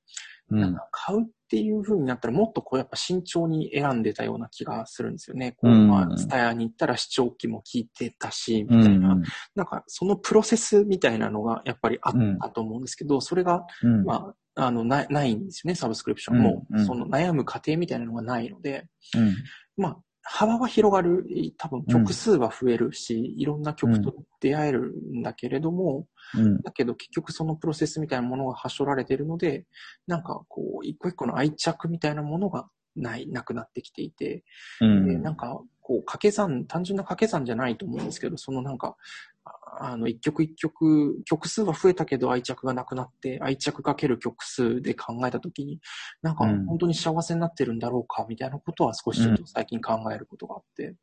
[0.50, 0.60] うん。
[0.60, 5.52] なんか買うっていう風になったらもっとこうやっぱ慎重に選んでたような気がするんですよね。
[5.52, 9.14] こう、うんまあ、スタヤに行ったら視聴器も聞いてたし、うみたいな。
[9.14, 9.22] ん。
[9.54, 14.04] なんかそのプロセスみたいなのがやっぱりあったと思うんですけど、それが、うん。
[14.04, 16.66] まあ、あの、ない、ないんですよね、サブスクリプションも。
[16.70, 19.34] うんうんその悩む過程みたいなのがないので、うん。
[19.76, 21.26] まあ、幅は広がる、
[21.58, 26.62] 多分曲数は増えるし、いろんな曲と出会えるんだけれども、うん。
[26.62, 29.66] だけど結局そのプロセスみたいなものがはしょられているので、
[30.06, 34.44] なんかこう、一個一個の愛着みたいなものがない、なくなってきていて、
[34.80, 35.06] うん。
[35.06, 38.96] でなんかこう、掛け算、単純な掛け算じゃないと思うんですけど、そのなんか、
[39.44, 45.80] ああの、一曲一曲、曲数は増えたけど愛着がなくなって、愛着かける曲数で考えたときに、
[46.22, 46.66] なんかうん。
[46.66, 50.94] 本当に幸せになってるんだろうか、みたいなことは少しちょっと最近考えることがあって、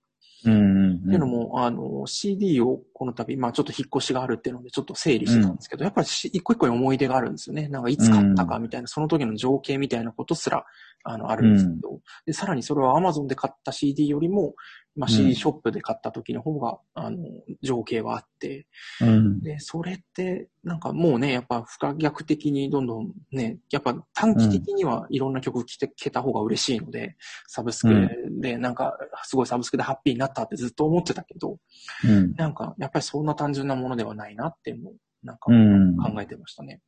[0.43, 0.95] うん。
[0.95, 7.67] っていうのも、あの、CD をこの度、まあちょっと引っ越しがあるっていうので、ちょっと整理してたんですけど、やっぱりし一個一個に思い出があるんですよね。
[7.67, 10.65] なんかいつ買ったかみたいな、その時の情景みたいなことすら、
[11.03, 14.55] あの、あるんですけど、で、さらにそれは Amazon で買った CD よりも、
[14.95, 17.17] まあうん CD ショップで買った時の方が、あの、
[17.61, 18.67] 情景はあって、
[18.99, 19.39] うん。
[19.41, 27.15] で、それって、なんかもうね、やっぱ不可逆的にどんどんね、やっぱ短期的にはいろんな曲聴けた方が嬉しいので、
[27.47, 28.09] サブスク
[28.41, 31.57] で、なんか、すごいサブスクでハッピーになったってずっと思ってたけど、
[32.03, 32.33] うん。
[32.35, 35.97] なんか、やっぱりそんな単純なものではないなっていうのを、なんかうん。
[35.97, 36.81] 考えてましたね。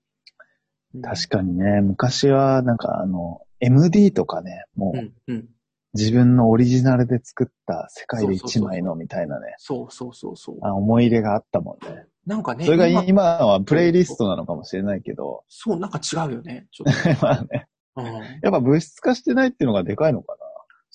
[1.01, 4.97] 確かにね、昔はなんかあの、MD とかね、もう。
[4.97, 5.49] うんうん。
[5.93, 10.57] 自分のオリジナルで作った世界で一枚のみたいなね、そうそうそうそう。
[10.61, 12.05] あ思い入れがあったもんね。
[12.25, 16.67] なんかね、それが今今はプレイリストなのかもしれないけど、そう、なんか違うよね。
[16.71, 18.01] ちょっ まあね、と。
[18.01, 18.07] うん。
[18.07, 20.35] やっぱ物質化してないっていうのがでかいのか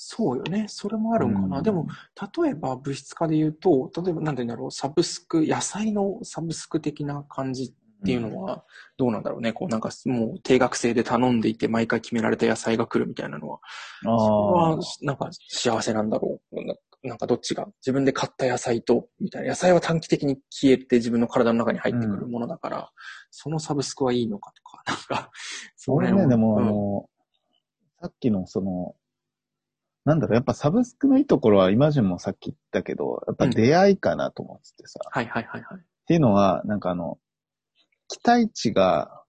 [0.00, 0.66] そうよね。
[0.68, 1.58] それもあるんかな。
[1.58, 1.88] うんでも、
[2.42, 8.64] 例えば物質化で言うと、例えばなんて言うんだろう、サブスク、野菜のサブスク的な感じっていうのは、
[8.96, 9.52] どうなんだろうね。
[9.52, 13.58] こうなんかもう定額制で頼んでいて、毎回決められた野菜が来るみたいなのは、
[14.02, 14.78] それはあ。
[15.02, 16.56] なんか幸せなんだろう。
[17.06, 19.50] なんかどっちが、自分で買った野菜と、みたいな。
[19.50, 22.90] 野菜は短期的に消えて自分の体の中に入ってくるものだから、
[23.30, 25.30] そのサブスクはいいのかとか、なんか、
[25.76, 27.10] そ俺ね、でもあうんの、
[28.00, 28.94] さっきのその、
[30.04, 34.98] なんだろう、やっぱサブスクのいいところは、イマジンもさっき言ったけど、やっぱ出会いかなと思っててさ。
[35.10, 35.78] はいはいはいはい。
[35.78, 37.18] っていうのは、なんかあの、
[38.08, 39.22] 期待値が、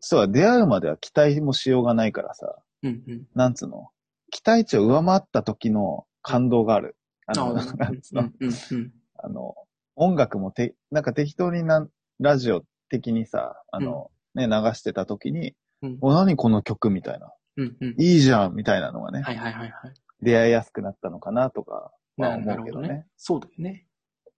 [0.00, 3.26] そう、出会うまでは期待もしようがないからさ、うんうん。
[3.34, 3.88] なんつうの、
[4.30, 6.96] 期待値を上回った時の感動がある。
[7.26, 8.92] あの、あなんつうの、うんうんうん。
[9.18, 9.54] あの、
[9.96, 11.88] 音楽もて、なんか適当にな、
[12.20, 17.32] ラジオ的にさ、あの、ね、流してた時に、うんお、何この曲みたいな。
[17.56, 17.94] うんうん。
[17.98, 19.94] いいじゃんみたいなのがね、はいはいはいはい。
[20.22, 22.88] 出会いやすくなったのかなとか、まあな思うけどね。
[22.88, 23.06] どね。
[23.16, 23.86] そうだよね。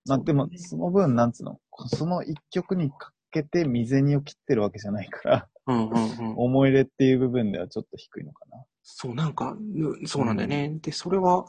[0.07, 6.35] まあでもその分、なんつうの、その一曲にかけて未然を切ってるわけじゃないから、うんうんうん。
[6.37, 8.65] 思い入れっていう部分ではちょっと低いのかな。
[8.83, 10.79] そう、なんか、ぬそうなんだよね。
[10.81, 11.47] で、それは、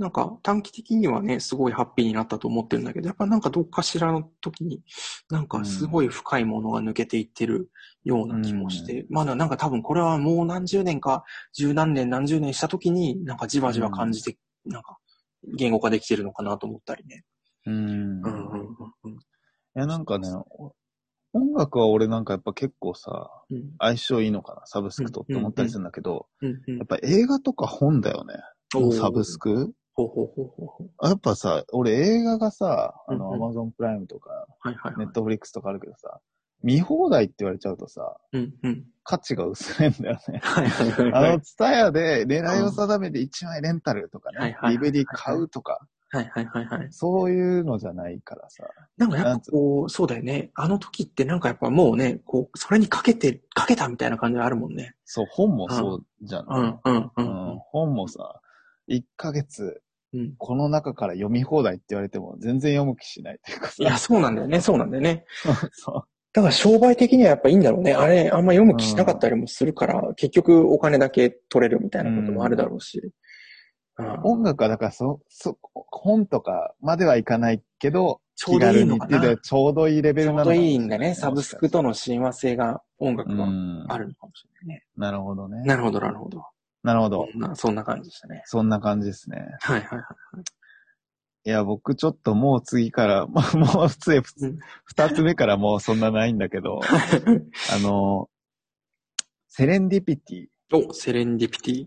[0.00, 4.82] なんか短期的にはね、すごいハッピーになったと思ってるんだけど、やっぱなんかどっかしらの時に、
[5.28, 7.70] なんかすごい深いものが抜けていってる
[8.02, 14.96] ような気もして、まだなんか多分これはもう何十年か、十何年何十年した時に、なんかじわじわ感じて、なんか
[15.54, 17.24] 言語化できてるのかなと思ったりね。
[17.66, 19.12] うんうんうんうんうん。
[19.12, 19.16] い
[19.74, 20.72] や、なんかね、お
[21.32, 26.50] 音楽は俺なんかやっぱ結構さ、うん相性いいのかな、サブスクとって思ったりするんだけど、や
[26.84, 28.34] っぱ映画とか本だよね。
[28.74, 29.72] のサブスク？
[29.94, 30.90] ほうほうほうほうほう。
[30.98, 34.30] あやっぱさ、俺映画がさ、あの、アマゾンプライムとか。
[34.96, 36.20] ネットフリックスとかあるけどさ、
[36.62, 38.84] 見放題って言われちゃうとさ、うんうん。
[39.02, 40.40] 価値が薄れんだよね。
[41.12, 45.80] あの、ツタヤで狙いを定めて1枚レンタルとかね、DVD 買うとか、
[46.12, 46.88] はいはいはいはい。
[46.90, 48.64] そういうのじゃないからさ。
[48.96, 50.50] なんかやっぱこう、そうだよね。
[50.54, 54.94] あの時ってなんかやっぱもうね、こう、それにかけて、かけたみたいな感じがあるもんね。
[55.04, 56.46] そう、本もそうじゃん。
[56.48, 57.58] うん、うん、ううんん。
[57.70, 58.40] 本もさ、
[58.88, 60.34] 1ヶ月、うん。
[60.36, 63.74] この中から読み放題って言われても全然読む気しないっていうかさ。
[63.78, 64.60] いや、そうなんだよね。
[64.60, 65.24] そうなんだよね。
[65.72, 67.94] そだから商売的にはやっぱいいんだろうね。
[67.94, 72.98] あれ、あんま読む気しなかったりもするから、結局お金だけ取れるみたいなこともあるだろうし。
[72.98, 73.10] うん
[74.00, 74.20] う。
[74.24, 81.14] 音楽はだからそ、そ、本とかまではいかないけど、ちょうどいいのかなちょうどいいレベちょうルなのかもしれないどいいんだね。
[81.14, 83.86] サブスクとの親和性が音楽はうん。
[83.88, 84.84] あるのかもしれないね。
[84.96, 85.62] なるほどね。
[85.64, 86.44] なるほど、なるほど。
[86.82, 87.28] なるほど。
[87.54, 88.42] そんな、感じでしたね。
[88.46, 89.56] そんな感じですね。
[89.60, 90.04] はいはいはい。
[91.44, 96.80] いや、僕ちょっともう次から、まあ、もう普通、うん二つ目からもうそんなないんだけど、
[97.72, 98.28] あの、
[99.48, 100.86] セレンディピティ。
[100.88, 101.86] お、セレンディピティ。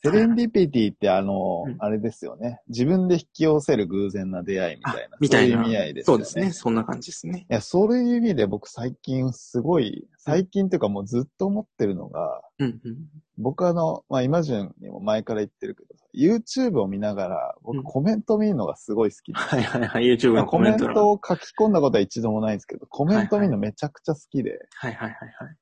[0.00, 2.60] セレンディピティってあの、うんあれですよね。
[2.68, 5.16] 自分で引き寄せる偶然な出会いみたいな。
[5.20, 5.56] みたいな。
[5.56, 6.24] そういう意味合いですよね。
[6.24, 6.52] そうですね。。
[6.52, 7.46] そんな感じですね。
[7.50, 12.96] いや、そういう意味で僕最近すごい、最近っていうかもうずっと思ってるのが、うんうん。
[13.38, 20.04] 僕あの、まあ、イマジンにも前から言ってるけど、YouTube を見ながら、僕うんコメント見るのがすごい好きで、はいはいはい。
[20.04, 20.94] YouTube のまあコメンコメント欄。
[20.94, 25.56] トを書き込んだことは一度もないんですけど、コメント見るのめちゃくちゃ好きで、はいはいはいはい。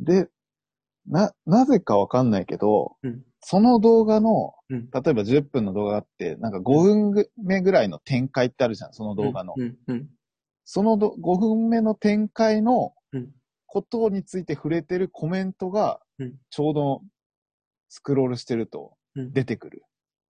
[0.00, 0.28] で、
[1.06, 9.54] な、なぜかわかんないけど、うんその動画の、うん例えば10分の動画があって、なんか5分目ぐらいの展開ってあるじゃん、その動画の。
[9.56, 10.08] うんうん。
[10.64, 13.32] そのど5分目の展開のうん
[13.66, 17.02] ことについて触れてるコメントがうん、ちょうど
[17.88, 19.82] スクロールしてるとうん出てくる。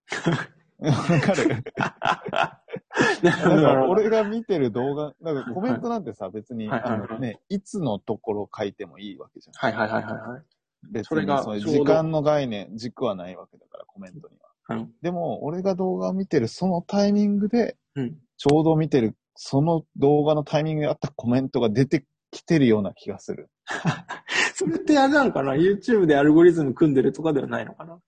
[0.80, 1.62] わかる？
[3.22, 3.90] なるほどだかるほど。
[3.92, 9.54] 俺が見てる動画、なんかコメントなんてさ、別に、はいはいはいあのね、いつのところ書いてもいいわけじゃん。
[9.54, 10.42] はいはいはいはいはい。
[10.90, 14.36] 別それが時間の概念、軸はないわけだから、コメントに
[14.68, 14.76] は。
[14.76, 14.90] うん。
[15.02, 18.16] でも、俺が動画を見てるそのタイミングで、うん。
[18.36, 23.50] ちょうど見てる、その動画のタイミングであったコメントが出てきてるような気がする。
[24.54, 28.00] それってあれなのかな ?YouTube でアルゴリズム組んでるとかではないのかな？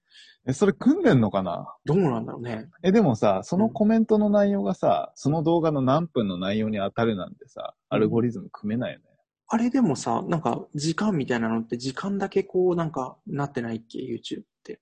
[0.47, 1.75] え、それ組んでんのかな？
[1.87, 2.69] どうなんだろうね。
[2.83, 9.05] え、でもさ、そのコメントの内容がさ、その動画の何分の内容に当たるなんてさ、アルゴリズム組めないよね。
[9.47, 14.81] あれでもさ、なんか時間みたいなのって時間だけこうなんかなってないっけ ?YouTube って。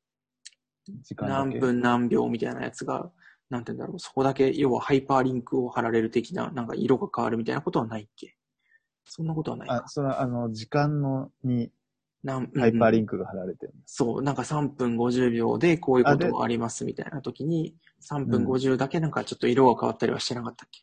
[1.03, 1.29] 時間。
[1.29, 3.11] 何分何秒みたいなやつが、
[3.51, 3.98] なんて言うんだろう？
[3.98, 8.37] そこだけ、要はハイパーリンクを貼られる的な、なんか色が変わるみたいなことはないっけ？
[9.05, 11.70] そんなことはないか。、あそれはあの、時間のに
[12.22, 13.96] なんハイパーリンンクが貼られてるんです。
[13.96, 20.83] そう、なんか3分50秒でこういうことがありますみたいな時に、3分うん50だけなんかちょっと色が変わったりはしてなかったっけ、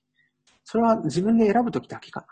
[0.66, 2.28] それは自分で選ぶ時だけかな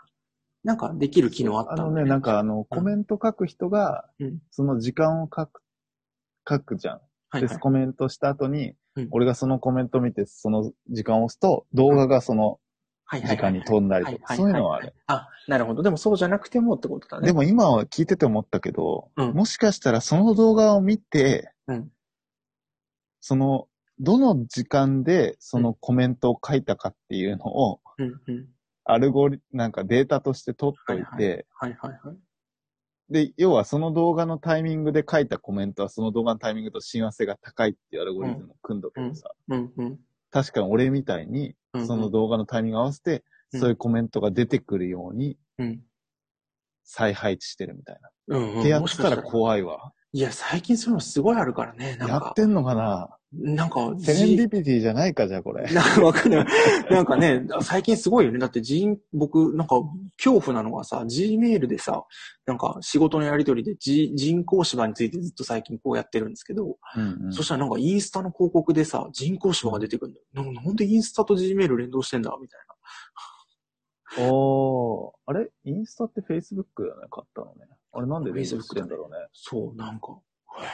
[0.64, 5.62] なんかできる機能あったんだ、あのね、なんかあの、コメント書く人がうん、その時間を書く、
[6.48, 6.98] 書くじゃん。
[6.98, 7.58] で、はいはい。
[7.58, 12.58] コメントした後にうん、俺がそのコメント見て、その時間を押すと、動画がその
[13.12, 14.94] 時間に飛んだりとか、そういうのはある。。
[15.06, 15.82] あ、なるほど。
[15.82, 17.26] でもそうじゃなくてもってことだね。
[17.26, 21.88] でも今は聞いてて思ったけど、うんもしかしたらその動画を見て、うん
[23.20, 23.66] その
[24.00, 28.48] どの時間でそのコメントを書いたかっていうのを、うんうん。
[28.90, 32.16] アルゴリ、なんかデータとして取っといて、はいはいはい。
[33.10, 39.98] で、要はその動画のタイミングで書いたコメントはその動画のタイミングと親和性が高いっていうアルゴリズムを組んどけどさ、うんうん。
[40.30, 45.80] 確かに俺みたいにうんうんその動画のタイミング合わせて、うんそういうコメントが出てくるようにうん。
[46.84, 47.98] 再配置してるみたい
[48.28, 48.36] な。
[48.36, 48.60] うんうん。
[48.60, 49.92] ってやったもしかした怖いわ。
[50.12, 51.96] いや、最近そういうのすごいあるからね。
[51.96, 53.17] なんかやっ、てんのかな？
[53.30, 55.64] なんか、セレンディピティじゃないか、じゃあこれ。
[55.72, 56.46] なんかわかんない。
[56.90, 58.38] なんかね、最近すごいよね。
[58.38, 59.76] だって人、僕、なんか、
[60.16, 62.04] 恐怖なのがさ、Gmail でさ、
[62.46, 70.62] なんか仕事のやりとりで、G、人工芝についてずっと最近こうやってるんですけど、うんうんそしたらなんかインスタの広告でさ、人工芝が出てくるんだよ。
[70.62, 72.60] なんでインスタと Gmail 連動してんだみたい
[74.16, 75.50] おー、あれ？
[75.64, 77.66] インスタって Facebook だよね、買ったのね。
[77.92, 79.18] あれなんで連動してんだろうね。
[79.18, 79.28] な。
[79.32, 80.18] そう、なんか、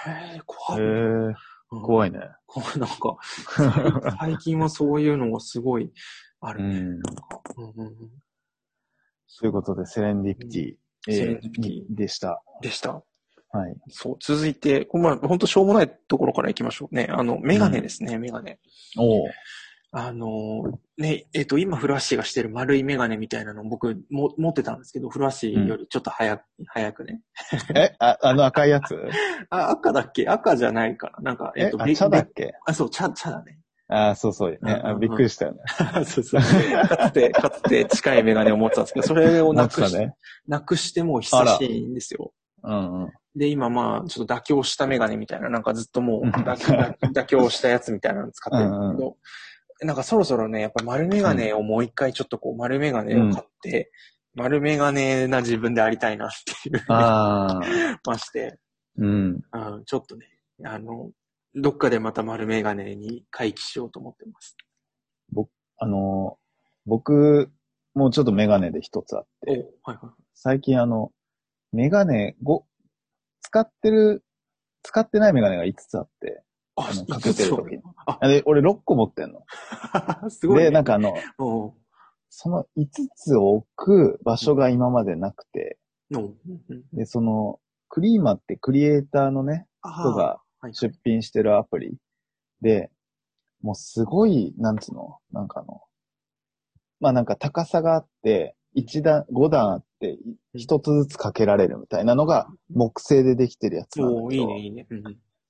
[0.06, 0.82] へえ、怖い。
[0.82, 1.34] へえ、うん
[1.82, 2.20] 怖いね。
[2.78, 3.16] なんか、
[3.56, 5.92] 最 最近はそういうのがすごい
[6.40, 6.78] あるね。
[6.78, 7.40] うんなんか、
[9.42, 10.76] ういうことで、セレンディピティ、
[11.08, 12.42] えーセレンディピティにでした。
[12.62, 13.02] でした。
[13.50, 13.76] はい。
[13.88, 17.08] そう、続いて、これまあ、本当しょうもないところから行きましょうね。
[17.10, 18.58] あの、メガネですね、メガネ。
[18.98, 19.30] おー。
[19.96, 20.64] あの、
[20.98, 27.20] ね、えっ、と、今、フラッシーがしてる丸いメガネみたいなのを僕も持ってたんですけど、フラッシーよりちょっと早く、早くね。
[27.76, 28.96] え、あ、あの赤いやつ？
[29.50, 30.26] あ、赤だっけ？
[30.26, 31.20] 赤じゃないから。
[31.22, 31.82] なんか、えっ、と、、え？
[31.82, 32.54] あ、べ茶だっべけ？
[32.66, 33.60] あ、そう、茶、茶だね。
[33.86, 34.58] あ、そうそうね。
[34.60, 35.58] うんうんうんあびっくりしたよね。
[36.06, 36.40] そうそう。
[36.40, 40.14] かつて、かつて近いメガネを持ってたんですけど、それをなくし、ね。
[40.48, 42.32] なくしてもう久しいんですよ。
[42.64, 43.12] うんうん。
[43.36, 49.16] で、今まあ、ちょっと妥協したメガネみたいな、なんかずっともううん妥協したやつみたいなの使ってるんだけど、
[49.82, 53.90] なんかそろそろね、やっぱ丸メガネをもう一回ちょっとこう丸メガネを買って、
[54.34, 56.30] 丸メガネな自分でありたいなっ
[56.62, 57.60] ていう、ああ。
[58.06, 58.58] まして、
[58.96, 59.40] うん。
[59.52, 60.26] うん、ちょっとね、
[60.64, 61.10] あの、
[61.54, 64.56] どっかでまた丸メガネに回帰しようと思ってます。
[65.78, 66.38] あの、
[66.86, 67.50] 僕、
[67.94, 69.50] もうちょっとメガネで一つあっおて、
[69.82, 70.22] はいはい。
[70.34, 71.12] 最近あの、
[71.72, 72.62] メガネ5、
[73.40, 74.24] 使ってる、
[74.82, 76.42] 使ってないメガネが5つあって、
[76.76, 77.76] ああのかけてる時。
[77.76, 78.26] にあ、あ。
[78.26, 79.44] れ、俺6個持ってんの。
[80.30, 80.64] すごい、ね。
[80.64, 81.14] で、なんかあの、
[82.28, 85.78] その5つを置く場所が今までなくて、
[86.92, 91.96] で、その、クリーマってクリエイターのね、人がはい出品してるアプリ。
[92.60, 92.90] で、
[93.60, 95.82] もうすごい、なんつうの、なんかあの、
[97.00, 100.18] まあなんか高さがあって、1段、5段あって、
[100.54, 104.24] 一つずつかけられるみたいなのが木製でできてるやつなんだけど。
[104.24, 104.86] おーいいね、いいね。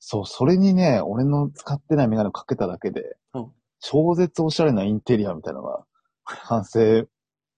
[0.06, 3.52] そう、それにね、俺の使ってないメガネをかけただけで、うん
[3.86, 5.84] 超絶おしゃれなインテリアみたいなのが
[6.24, 7.06] 完成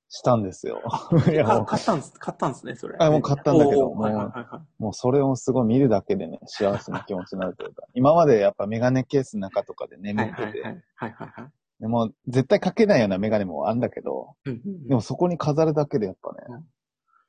[0.09, 0.83] したんですよ。
[1.31, 2.97] いやもうか買ったんです、買ったんですね、それ。
[2.99, 4.83] あもう買ったんだけどもうはいはいはい。
[4.83, 10.83] もうそれをすごい見るだけでね、幸せな気持ちになるというか、今までやっぱメガネケースの中とかで眠はいってて、はいはい。
[10.97, 11.51] はいはいはい。
[11.79, 16.65] でも絶対かけないようなメガネもあるんだけど、うんうんうんでもそこに飾るだけでやっぱね、うん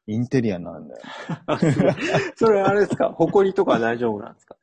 [0.10, 1.02] インテリアになるんだよ
[2.38, 3.10] それあれですか？
[3.20, 4.56] 埃とかは大丈夫なんですか？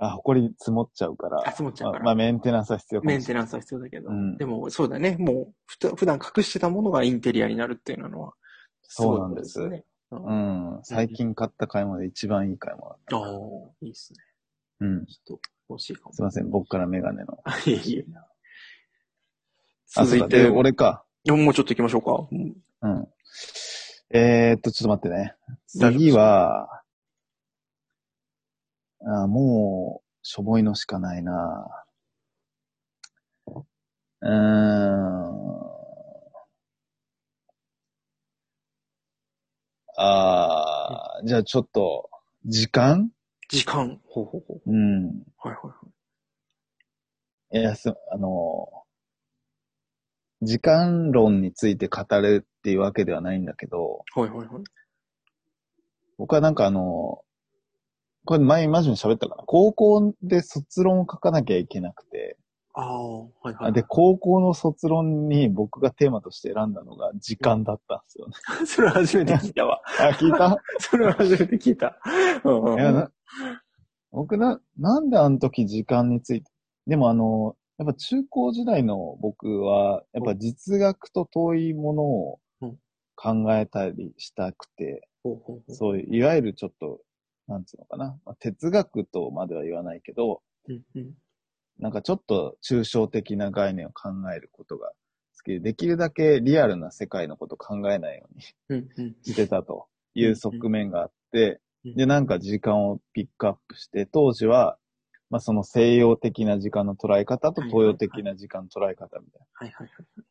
[0.00, 3.02] あ、埃積もっちゃうから、あ積もっちゃうからまあ、まあメンテナンスは必要。
[3.02, 4.08] メンテナンスは必要だけど。
[4.08, 5.16] うんでも、そうだね。
[5.18, 8.32] もう、ふた普段隠してたものがインテリアになるっていうのは、
[8.82, 9.84] そうなんですね。
[10.10, 10.80] うん。
[10.82, 13.16] 最近買った買い物で一番いい買い物だった。
[13.18, 13.28] ああ、
[13.82, 14.18] いいっすね。
[14.80, 15.06] うん。
[15.06, 16.22] ちょっと欲しいかもすい。
[16.22, 17.38] ません、僕からメガネの。
[17.44, 18.04] あいえいえ。
[19.96, 21.04] あ、続いて、俺か。
[21.28, 22.26] もうちょっと行きましょうか。
[22.32, 23.08] うんうん。
[24.12, 25.34] えー、っと、ちょっと待ってね。
[25.68, 26.79] 次は、
[29.06, 31.84] あもう、しょぼいのしかないな
[34.22, 35.70] うーん。
[39.96, 42.10] あー、じゃあちょっと、
[42.46, 43.10] 時間？
[43.48, 44.00] 時間？
[44.06, 44.70] ほうほうほう。
[44.70, 45.06] うん。
[45.38, 45.74] はいはいは
[47.52, 47.60] い。
[47.60, 48.68] いや、す、あの、
[50.42, 54.48] 時間論について語るっていうわけではないんだけど、はいはいはい。
[56.18, 57.22] 僕はなんかあの、
[58.24, 59.42] これ前マジに喋ったかな？
[59.46, 62.36] 高校で卒論を書かなきゃいけなくて、
[62.74, 63.72] ああ、はいはい。
[63.72, 68.34] で、高校の卒論に僕がテーマとして選んだのが時間だったんですよね。
[68.66, 69.80] それは初めて聞いたわ。
[69.98, 70.56] あ、聞いた？
[70.78, 71.98] それは初めて聞いた。
[72.44, 73.10] うんうんいやな
[74.12, 76.50] 僕な、なんであの時時間について、
[76.88, 82.78] でもあの、やっぱ中高時代の僕は、やっぱ実学と遠いものをうん。
[83.16, 85.06] 考えたりしたくて、
[85.68, 87.00] そういう、いわゆるちょっと、
[87.50, 91.14] なんつうのかな、まあ哲学とまでは言わないけど、うんうん。
[91.78, 94.94] なんかちょっと抽象的な概念を考えることが好
[95.44, 98.28] きで、できるだけリアルな世界のことを考えないよ
[98.68, 98.84] うに
[99.22, 104.76] してたという側面があって、うんで、なんか時間をピックアップして、当時は、
[105.30, 109.70] まあその西洋的な時間の捉え方とはい東洋的な時間の捉え方みたい。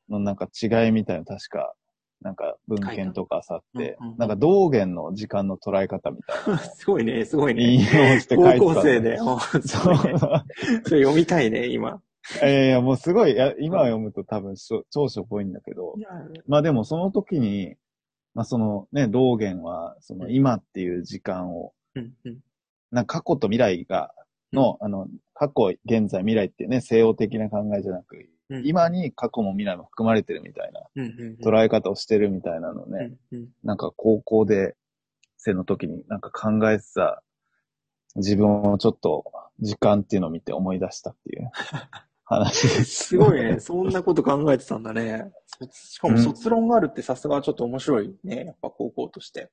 [0.10, 0.20] な。
[0.20, 1.74] のなんか違いみたいな確か、
[2.22, 8.14] なんか文献とかあさってうんうんうん、なんか道元の時間の捉え方みたいな すごいね、すごい引ね。
[8.14, 8.60] 用して書いてた。
[8.60, 9.18] 高校生で。
[9.18, 9.38] そう。
[9.38, 9.40] ね
[10.84, 12.02] それ読みたいね、今。
[12.42, 15.96] いやいや、もうすごい、いや今読むと多分しょ超しょぼいんだけど、
[16.48, 17.76] まあでもその時に、
[18.34, 22.40] まあそのね、道元は、その今っていう時間を、うんうん
[22.92, 24.12] なんか過去と未来が、
[24.52, 28.30] の、あの、過去、現在、未来っていうね、西洋的な考えじゃなく、うん
[28.64, 30.82] 今に過去も未来も含まれてるみたいな、
[31.44, 33.14] 捉え方をしてるみたいなのね、
[33.64, 34.76] なんか高校で、
[35.38, 37.24] 生の時になんか考えてた、
[38.16, 39.24] 自分をちょっと、
[39.60, 41.50] 時間っていうのを見て思い出したっていう
[42.24, 42.86] 話です。
[42.86, 43.60] すごいね。
[43.60, 45.32] そんなこと考えてたんだね。
[45.46, 48.46] そしかも卒論があるってさすがちょっと面白いね。
[48.46, 49.50] やっぱ高校として。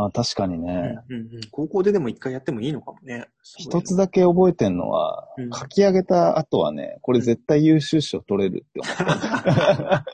[0.00, 0.98] あ確かにうんね。
[1.08, 3.26] うんうん高校ででも一回やってもいいのかもね。
[3.42, 10.04] 一つだけ覚えてんのは、うん書き上げた後はね、これ絶対優秀賞取れるって思った。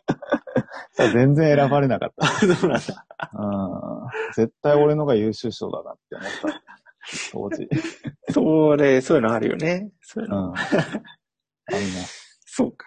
[1.12, 2.26] 全然選ばれなかった。
[2.56, 3.06] そうなんだ。
[3.34, 3.46] う
[4.08, 6.62] ん絶対俺のが優秀賞だなって思った。
[7.32, 7.68] 当時。
[8.32, 9.90] それ、そういうのあるよね。
[10.00, 10.48] そういうの。
[10.48, 10.54] うん。
[10.54, 10.58] あ
[11.70, 12.40] ります。
[12.46, 12.86] そうか。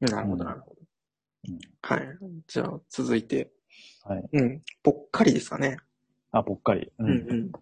[0.00, 0.76] なるほど、なるほど。
[1.48, 2.18] うんはい。
[2.48, 3.52] じゃあ、続いて。
[4.04, 4.28] はい。
[4.32, 4.62] うん。
[4.82, 5.78] ぽっかりですかね。
[6.32, 6.92] あ、ぽっかり。
[6.98, 7.52] ううんうん。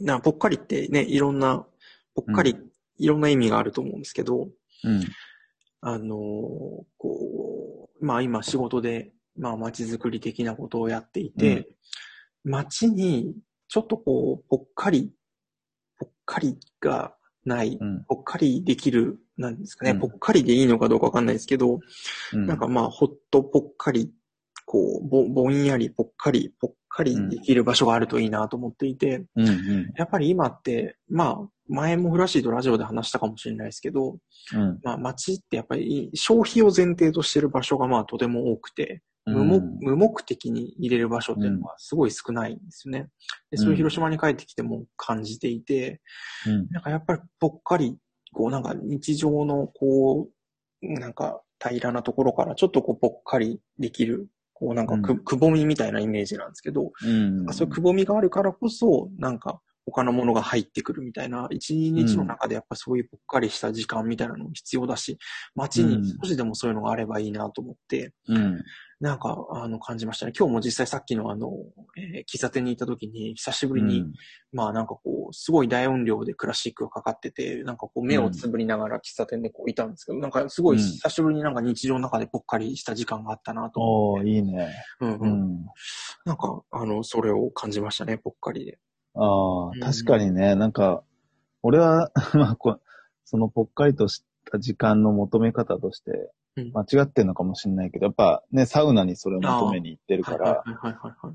[0.00, 1.66] な、ぽっかりってね、いろんな、
[2.14, 2.56] ぽっかり、
[2.98, 4.48] いろんな意味があると思うんですけど、
[4.84, 5.02] うん。
[5.80, 6.18] あのー
[6.98, 11.68] こう、まあ今仕事で、まあ街づくり的なことをやっていて、
[12.44, 13.34] 街に
[13.68, 15.12] ちょっとこう、ぽっかり、
[15.98, 18.04] ぽっかりがない、うん。
[18.04, 21.78] ぽっかりできる、なんですかね、うんぽっかりでいいのかどうかわかんないですけど、
[22.32, 22.46] うん。
[22.46, 24.12] なんかまあほっとぽっかり、
[24.66, 29.92] こう、ぼぼんやりぽっかり、ぽっかりできる場所があるといいなと思っていて、うんうん。
[29.96, 34.16] やっぱり今って、まあ、前もフラッシーとラジオで話したかもしれないですけど、
[34.54, 34.80] うん。
[34.82, 43.08] まあ、街ってやっぱり消費を前提としてる場所がまあとても多くて、無目うん無目的に入れる場所っていうのがすごい少ないんですよね。
[43.50, 46.00] で、それを広島に帰ってきても感じていて、
[46.46, 46.68] うん。
[46.70, 47.96] なんかやっぱりぽっかり、
[48.32, 50.28] こうなんか日常のこ
[50.82, 54.28] う、なんか平らなところからちょっとこうぽっかりできる、
[54.58, 57.46] こうなんかく、うんくぼみみたいなイメージなんですけど、うん。
[57.52, 65.16] そういうくぼみがあるからこそ、なんか他のものが入ってくるみたいな、一日の中でやっぱそういうぽっかりした時間みたいなのも必要だし、
[65.54, 68.64] 街に少しでもそういうのがあればいいなと思って、うん。
[69.00, 70.32] なんか、あの、感じましたね。
[70.36, 71.52] 今日も実際さっきのあの、
[71.96, 74.04] えー喫茶店に行った時に、久しぶりに、
[74.52, 84.24] まあなんかこう、すごい大音量でクラシックがかかってて、なんかこう目をつぶりながら喫茶店でこういたんですけど、なんかすごいうん久しぶりになんか日常の中でぽっかりした時間があったなと思って。
[84.24, 84.68] おー、いいね。
[85.00, 85.30] うんううん。
[85.30, 85.66] ん。
[86.24, 88.78] なんか、あの、それを感じましたね、ぽっかりで。
[89.14, 91.04] ああうん、確かにね、なんか、
[91.62, 92.80] 俺は、 まあこう、
[93.24, 96.30] そのぽっかりとした時間の求め方としてうん、
[96.72, 100.62] 間違ってんのかもしれないけど、やっぱね、サウナにそれを求めに行ってるから。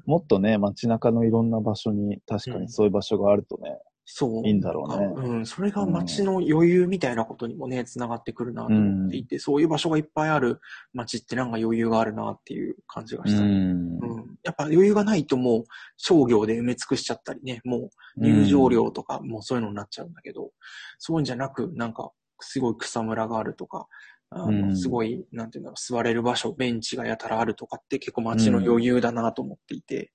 [0.05, 4.45] もっとね、街中のいろんな場所に、確かにそういう場所があるとね、そう。
[4.45, 5.45] いいんだろうねうん。
[5.45, 10.59] それが街の余裕みたいなことにもね、繋がってくるなと思っていて、そういう場所がいっぱいある
[10.93, 13.41] 街ってなんか余裕があるなっていう感じがうした。
[13.41, 13.45] ん。
[13.45, 15.63] うんやっぱ余裕がないともう
[15.95, 20.51] 商業で埋め尽くしちゃったりね、もう入場料とかもうそういうのになっちゃうんだけど、
[20.99, 22.11] そういうんじゃなく、なんか
[22.41, 23.87] すごい草むらがあるとか、
[24.35, 30.11] あのうんすごい、なんていうんだろう、座れる場所、ベンチがやたらあるとかって結構街の余裕だなと思っていて、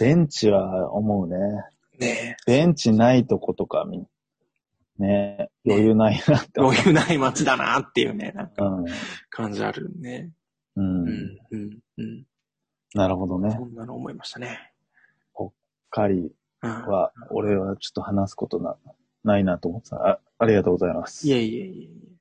[0.00, 1.36] ベンチは思うね。
[1.98, 4.06] ねベンチないとことかみ、
[4.98, 6.60] ね、余裕ないなって。
[6.60, 8.84] 余裕ない街だなっていうね、なんかうん。
[9.30, 10.30] 感じあるね。
[10.76, 10.80] う。
[10.80, 11.08] うんん、
[11.50, 12.24] うん、うん。
[12.94, 13.50] なるほどね。
[13.50, 14.72] そんなの思いましたね。
[15.90, 18.76] カリうん、は、俺はちょっと話すことな、
[19.22, 19.96] ないなと思ってた。
[19.96, 21.26] あありがとうございます。
[21.28, 22.17] いえいえいえいえ。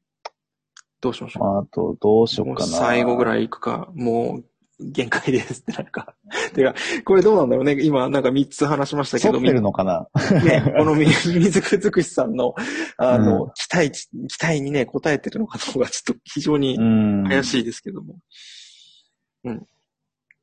[1.02, 1.60] どうしましょう？
[1.60, 2.68] あと、どうしようかな。
[2.72, 4.46] 最後ぐらい行くか、もう
[4.80, 6.16] 限界ですってなんか。
[6.54, 6.74] てか、
[7.06, 7.78] これどうなんだろうね。
[7.84, 10.08] 今なんか3つ話しましたけど、沿ってるのかな？
[10.44, 12.56] ね、このみ 水くずくしさんの、
[12.98, 17.24] あの、うん期待値、期待にね、応えてるのかどうかちょっと非常にうん。
[17.28, 18.18] 怪しいですけども。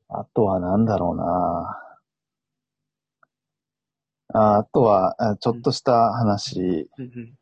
[0.07, 1.81] あとはなんだろうな。
[4.33, 7.33] ああとは、あちょっとした話うん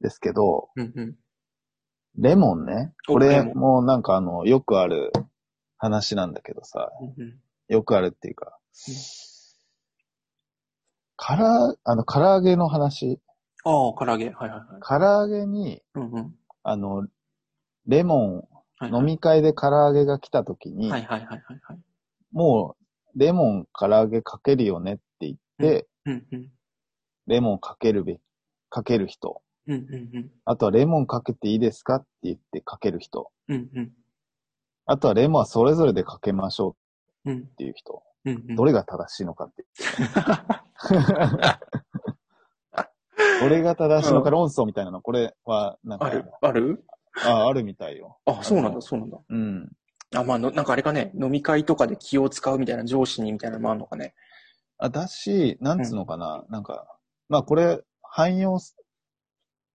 [0.00, 1.16] ですけど、うんうんうん
[2.16, 2.92] レモンね。
[3.06, 5.12] これもうなんかあの、よくある
[5.78, 6.90] 話なんだけどさ、
[7.68, 8.58] よくあるっていうか
[8.88, 8.94] うん、
[11.16, 13.20] から、あの、唐揚げの話。
[13.64, 14.30] ああ、唐揚げ。
[14.30, 14.80] はいはいはい。
[14.86, 16.34] 唐揚げに、うんうん
[16.64, 17.06] あの、
[17.86, 18.46] レモ
[18.80, 21.78] ン、飲み会で唐揚げが来た時に、はいはいはいはいはい。
[22.30, 22.76] も
[23.14, 26.50] う、レモン唐揚げかけるよねって言って、うんうん。
[27.26, 28.20] レモンかけるべ、
[28.70, 29.41] かける人。
[29.68, 29.76] うんう
[30.18, 33.30] んあとはレモンかけていいですかって言ってかける人。
[33.48, 33.56] うん。
[33.56, 33.92] うんうん。
[34.86, 36.76] あとはレモンはそれぞれでかけましょ
[37.24, 38.02] ううんっていう人。
[38.24, 38.56] うんうん。
[38.56, 39.64] どれが正しいのかって。
[43.40, 46.24] どれが正しいのか論争みたいなの、これは、なんか、ある？
[46.40, 46.84] ある？
[47.24, 48.18] あ、あるみたいよ。
[48.24, 49.18] あ、そうなんだ、そうなんだ。
[49.28, 49.70] うん。
[50.14, 54.14] あ、まあの、なんかあれかね、飲み会とかで気を使うみたいな上司にみたいなのもあるのかね。
[54.78, 56.86] あ、だし、なんつうのかな、なんか、
[57.28, 58.76] まあこれ、汎用す、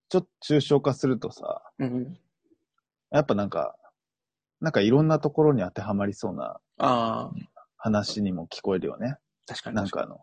[0.10, 2.20] ちょっと抽象化するとさ、うんうん。
[3.12, 3.76] やっぱなんか、
[4.60, 6.60] なんかいろんなところに当てはまりそうな
[7.78, 9.18] 話にも聞こえるよね。
[9.46, 9.76] 確かに。
[9.76, 10.22] なんかあの、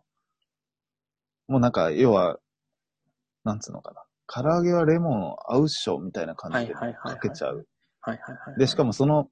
[1.47, 2.39] もうなんか、要は、
[3.43, 4.03] なんつうのかな。
[4.27, 7.67] 唐揚げはレモン合うっしょみたいな感じでかけちゃう。
[8.01, 8.59] はいはいはい。
[8.59, 9.29] で、しかもその、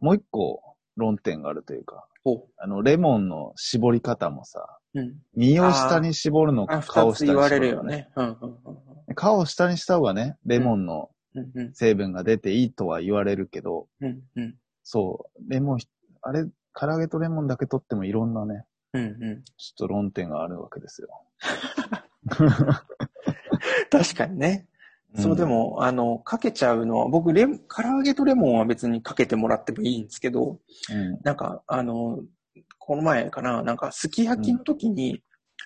[0.00, 5.00] もう一個論点があるというか、ほあの、レモンの絞り方もさ、う。
[5.00, 5.22] うん。
[5.34, 8.08] 身を下に絞るのあ、か、顔を下に絞二つ言われるのかるよね。
[8.16, 8.78] うんうんうん
[9.14, 11.50] 顔を下にした方がね、レモンのうん。
[11.54, 14.22] うん成分が出ていいとは言われるけど、うん。
[14.36, 15.88] うんそう、レモンひ、
[16.22, 19.02] あれ、唐揚げとレモンだけ取ってもいろんなね、うん。
[19.02, 21.08] うんちょっと論点があるわけですよ。
[23.90, 24.68] 確かにね。
[25.16, 30.58] そう、でも、あの、かけちゃうのは、僕、レ唐揚げとレモンは別にかけてもらってもいいんですけど、
[30.90, 32.20] うん、なんか、あの、
[32.86, 35.22] この前かな、なんか、すき焼きの時に、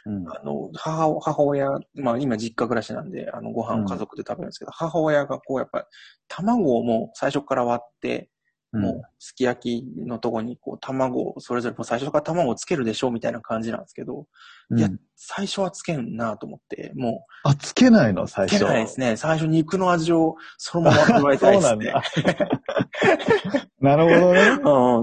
[0.07, 5.85] うん、あの、母、母親、まあ今実家暮らしなんで、あの、ご飯を家族で食べるんですけど、母親がこう、やっぱり、
[6.29, 8.31] 卵をもう最初から割って、
[8.73, 14.27] もう、すき焼きのとこに、こう、卵を、それぞれもう最初から卵をつけるでしょうみたいな感じなんですけど、
[14.71, 18.27] うん、いや最初はつけんなと思って、もあ、つけないの？
[18.27, 18.65] 最う、つけ初。
[18.67, 19.17] ないですね。
[19.17, 21.93] 最初肉の味をそのまま 味わいたいですね。
[22.15, 23.69] そうなんだ。
[23.81, 24.41] なるほどね。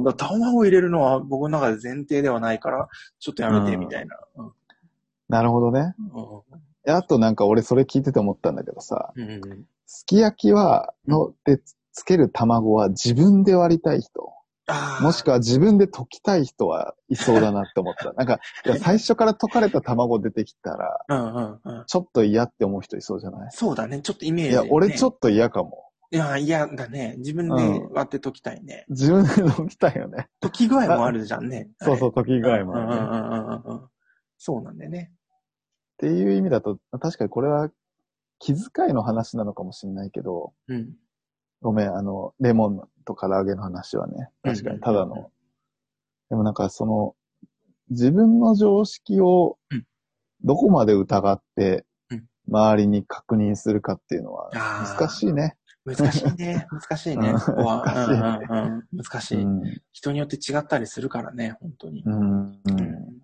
[0.07, 0.13] うん。
[0.15, 2.87] 卵入れるのは僕の中で前提ではないから、
[3.19, 4.17] ちょっとやめて、うんみたいな。
[4.37, 4.51] うん
[5.27, 5.95] なるほどね。
[6.85, 9.65] うあとなんか俺それ聞いてて思ったんだけどさ、んうん。
[9.87, 11.59] すき焼きは、の、で、
[11.95, 14.31] つける卵は自分で割りたい人。
[15.01, 18.11] もしくは自分で溶きたい人はいそうだなって思った。
[18.17, 21.85] なんか、いや最初から溶かれた卵出てきたら、うんうんうん。
[21.85, 23.51] ちょっと嫌って思う人いそうじゃない？
[23.51, 24.01] そうだね。
[24.01, 25.29] ちょっとイメージ、いや、俺ちょっと。
[25.29, 25.83] 嫌かも。
[26.11, 27.15] いや、嫌だね。
[27.19, 27.53] 自分で
[27.91, 28.85] 割って解きたいね。
[28.89, 30.27] 自分で溶きたいよね。
[30.41, 31.69] 解き具合もあるじゃんね。
[31.79, 33.89] そうそう、溶き具合うんうんもあるね、っうんうんうんうん。
[34.37, 35.11] そうなんだよね。
[35.97, 37.69] ていう意味だと、確かにこれは
[38.39, 40.95] 気遣いの話なのかもしれないけど、うん。
[41.61, 45.31] ごめん、あの、レモンと唐揚げの話はね、確かにただの、
[46.29, 47.15] でもなんかその、
[47.89, 49.85] 自分の常識をうん
[50.43, 55.55] どこまで疑ってうん、周りに確認するかっていうのは難しいね。
[55.85, 56.67] 難しいね。
[56.71, 57.29] 難しいね。
[57.29, 57.83] うんそこは。
[57.83, 58.83] 難しいねうんうんうん。
[59.03, 59.43] 難しい。
[59.43, 59.81] うん。
[59.91, 62.03] 人によって違ったりするからね、本当に。
[62.05, 62.51] うん。
[62.51, 63.21] ううんん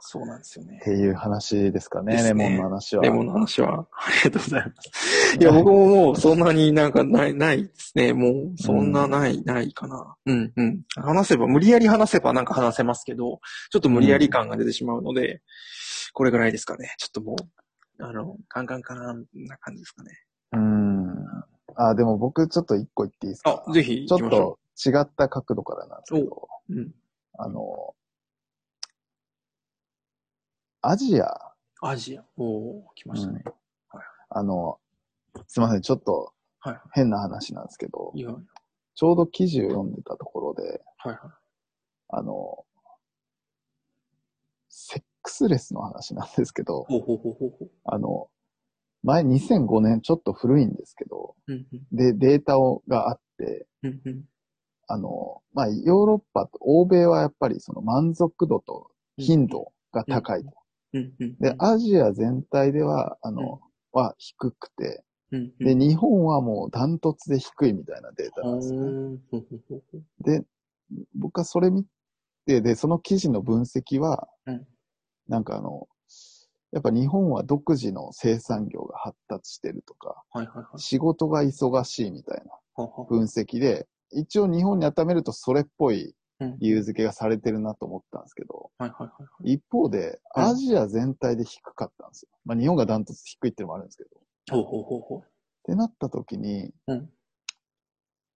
[0.00, 0.84] そうなんですよねっ。
[0.84, 3.02] ていう話ですかね、ねレモンの話は。
[3.02, 3.86] レモンの話は。
[3.92, 5.36] ありがとうございます。
[5.38, 8.12] いや、僕ももうそんなになんかない、ないですね。
[8.12, 10.16] もう、そんなない、ないかな。
[10.26, 10.82] うん、うん。
[10.94, 13.40] 話せば、無理やり話せばなんか話せますけど、
[13.70, 15.42] ちょっと無理やり感が出てしまうので、
[16.12, 16.94] これぐらいですかね。
[16.98, 17.36] ちょっとも
[17.98, 20.10] う、あの、カンカンカンな感じですかね。
[20.52, 21.14] うん。
[21.74, 23.64] あ、でも僕ちょっと一個言っていいですか？
[23.66, 26.74] あ、ぜひちょっと違った角度からなんですけど、う。
[26.74, 26.94] うん。
[27.38, 27.94] あの、
[30.80, 31.28] アジア、
[31.80, 32.24] アジア。
[32.36, 33.42] おー、来ましたね。
[33.88, 34.78] はいあの、
[35.46, 38.20] すいません、ちょっとはいは変な話なんですけど、い。
[38.20, 38.42] いや、はい
[38.94, 41.18] ちょうど記事を読んでたところで、はい。
[42.08, 42.64] あの、
[44.68, 47.70] セックスレスの話なんですけど、ほうほうほうほうほう。
[47.84, 48.28] あの、
[49.04, 51.96] 前2005年ちょっと古いんですけど、うんうん。
[51.96, 54.24] で、データをがあって、うんうん。
[54.88, 60.52] あの、まあ、ヨーロッパと欧米はやっぱりその満足度と頻度が高いと。
[61.40, 63.60] で、アジア全体では、あの、
[63.92, 65.04] は低くて。
[65.58, 69.18] で、日本はもうダントツで低いみたいなデータなんですよね。
[70.20, 70.44] で、
[71.14, 71.84] 僕はそれ見
[72.46, 74.66] て、で、その記事の分析は、うん
[75.28, 75.86] なんかあの、
[76.72, 80.80] やっぱ日本は独自の生産業が発達してるとか、はいはいはい。
[80.80, 86.14] 仕事が忙しいみたいな分析で、一応日本に当てはめるとそれっぽいうん
[86.58, 89.52] 理由付けがされてるなと思ったんですけど、はいはいはいはい。
[89.54, 92.28] 一方で、うんアジア全体で低かったんですよ。
[92.44, 94.10] まあ日本がダントツ低いっていうのもあるんですけど。
[94.10, 94.12] っ
[94.50, 95.24] ほうほうほうほ
[95.64, 97.10] てなった時に、うん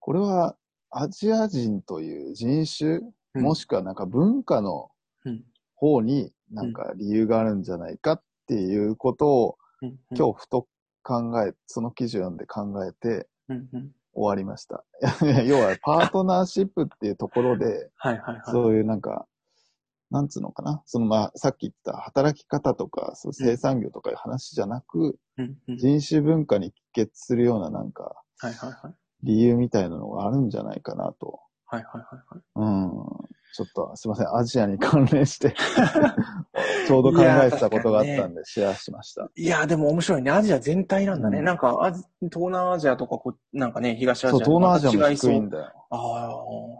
[0.05, 0.57] これは
[0.90, 2.98] アジア人という人種、
[3.34, 3.40] う。
[3.40, 4.90] もしくはなんか文化の
[5.24, 5.44] うん
[5.76, 10.68] 方になんか理由があるんじゃないかっていうことをうん、うん、今日ふと
[11.03, 13.92] 考え、その記事を読んで考えてうんうん。
[14.12, 14.84] 終わりました。
[15.46, 18.42] 要はパートナーシップっていうところで、はいはいはい。
[18.46, 19.26] そういうなんか、
[20.10, 20.82] なんつうのかな？
[20.84, 25.76] そのまあ、さっき言った働き方とか、そう生産業とかいう話じゃなく、うんうん。
[25.78, 28.94] 人種文化に帰結するようななんか、はいはいはい。
[29.22, 31.40] 理由みたいなのがあるんじゃないかなと。
[31.64, 32.42] はいはいはいはい。
[32.56, 33.32] うん。
[33.55, 34.34] ちょっと、すいません。
[34.34, 35.55] アジアに関連して、
[36.88, 39.28] ちょうど考えてたことがあったんで、シェアしました。
[39.36, 40.30] いや、でも面白いね。
[40.30, 41.38] アジア全体なんだね。
[41.38, 41.92] うんなんか
[42.22, 45.72] 東南アジアとかこ、なんかね、東アジそう、ア東南アジアも低いんだよ。
[45.90, 46.30] ああ、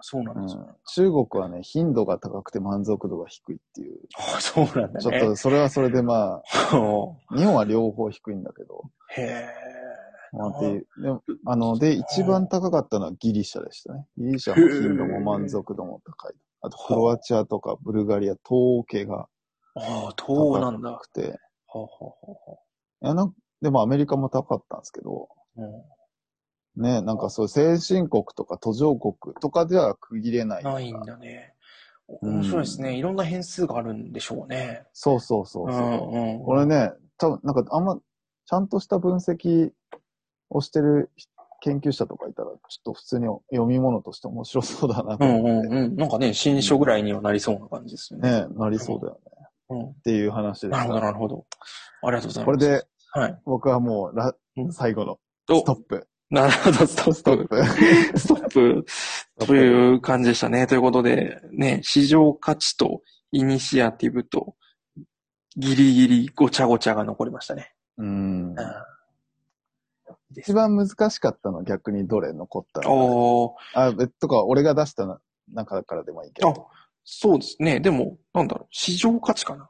[0.01, 0.64] そうなんうんですね。
[0.95, 3.99] 中国はね、頻度が高くて満足度が低いっていう。
[4.16, 5.01] ああ、そうなんだね。
[5.01, 7.16] ちょっと、それはそれでまと。
[7.31, 8.85] あ、 日本は両方低いんだけど。
[9.11, 9.73] へえ。
[10.33, 10.87] まあ、っていう。
[11.03, 14.07] でも、あの、で、一番高かったのはギリシャでしたね。
[14.16, 16.33] ギリシャも頻度も満足度も高い。
[16.63, 19.29] あと、クロアチアとかブルガリア、東系が
[19.75, 20.93] ああ、東なんだ。
[20.93, 21.39] は高くて。
[21.69, 22.05] あ、はあ
[22.51, 22.59] は
[23.03, 25.69] いやなんでもアメリカも高かったんですけど、あは
[26.77, 30.75] ね、なんかそう、先進国とか途上国とかでは区切れないな。
[30.75, 31.55] ないんだね。
[32.07, 32.97] 面白いですね。
[32.97, 34.85] いろんな変数があるんでしょうね。
[34.93, 36.17] そうそうそうそう。
[36.17, 36.45] んうん。
[36.45, 39.71] これね、多分なんかあんま、ちゃんとした分析
[40.51, 41.11] をしてる
[41.63, 45.97] 研究者とかいたら、ちょっと普通に読み物として面白そうだなとうん思って、うんうん。
[45.97, 48.31] なんかね、新書ぐらいにはなりそうな感じですよね。
[48.31, 49.49] ね、なりそうだよね。
[49.71, 49.91] うん。
[49.91, 51.01] っていう話でなるほど。
[51.01, 51.47] なるほど。
[52.03, 52.59] ありがとうございます。
[52.59, 53.41] これで、はい。
[53.45, 55.19] 僕はもうラう、ん最後の
[55.51, 56.09] おストップ。
[56.31, 57.15] なるほど、ストップ。
[57.15, 58.15] ストップ。
[58.19, 58.87] ストップ
[59.47, 60.67] という感じでしたね。
[60.67, 64.57] ということで、ね、市場価値とイニシアティブと
[65.57, 67.73] ギリギリごちゃごちゃが残りましたね。
[67.99, 68.55] うん。
[70.35, 75.20] うん一番難しかったのは逆にどれ残ったのあ、えとか、俺が出した
[75.53, 76.51] 中からでもいいけど。
[76.51, 76.55] あ、
[77.05, 77.80] そうですね。
[77.80, 79.68] でも、なんだろう、市場価値かな。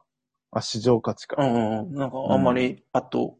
[0.52, 1.42] あ、市場価値か。
[1.42, 1.94] うんうんうん。
[1.94, 3.36] なんか、あんまりパッと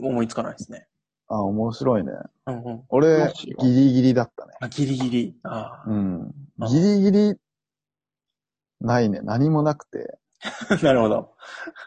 [0.00, 0.88] 思いつかないですね。
[1.28, 2.12] あ、面白いね。
[2.46, 2.82] うんうん。
[2.88, 4.54] 俺ギリギリだったね。
[4.60, 5.36] あ、ギリギリ。
[5.42, 6.68] あうんあ。
[6.68, 7.34] ギリギリ、
[8.80, 9.20] ないね。
[9.22, 10.18] 何もなくて。
[10.70, 10.76] あ。
[10.82, 11.34] なるほど。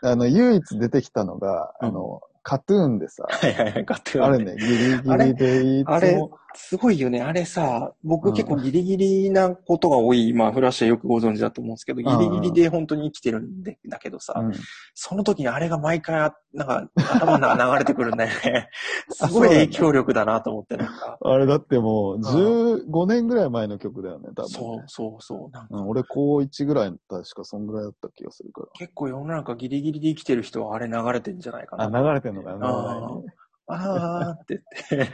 [0.02, 3.86] あの、唯一出てきたのが、うんあの、カトゥーンでさ、はいはいはい。
[3.86, 7.22] 買ってあれね、ギリギリでいつも、すごいよね。
[7.22, 14.54] あれさ、僕結構ギリギリなことが多い、まあ、フラッシュはよくご存知だと思うんですけど、ギリギリで本当に生きてるんでだけどさ、うん
[15.00, 18.68] その時にあれが毎回、なんか、頭の中流れてくるんだよね。
[19.12, 21.20] すごい影響力だなと思って、なんか。
[21.22, 24.48] あれだってもう、15年ぐらい前の曲だよね、多分、ね。
[24.50, 25.52] そうそうそう。
[25.52, 28.68] なんかうん、俺、高1ぐらい、確かそんぐらいだった気がするから。
[28.74, 31.86] 結構世の中ギリギリで生きてる人はあれ流れてんじゃないかな。
[31.86, 33.22] あ、流れてんのかな
[33.68, 34.62] あーって
[34.92, 35.08] 言っ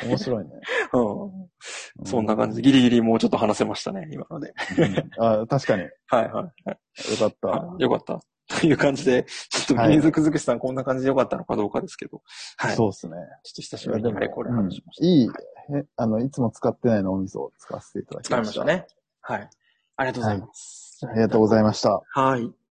[0.00, 0.50] て、面白いね。
[0.92, 2.06] うん。
[2.06, 4.54] そんな感じで、ギリギリもうちょっと話せましたね、今ので。
[4.78, 5.82] うんあ、確かに。
[5.82, 7.18] よはいはい。
[7.18, 7.48] かった。
[7.54, 8.20] あよかった。
[8.60, 12.22] という感じで、ちょっとビーズくずくしさんこんな感じでよかったのかどうかですけど。
[12.56, 12.76] はい。
[12.76, 13.16] そうっすね。
[13.42, 15.06] ちょっと久しぶりにあれこれうん話しました。
[15.06, 15.28] いい、
[15.80, 18.46] えあの、いつも使ってない脳みそを使わせていただき使いまし。
[18.48, 18.86] ましたたね。
[19.20, 19.50] はい。
[19.96, 21.00] ありがとうございます。
[21.08, 22.02] ありがとうございました。
[22.12, 22.63] はい。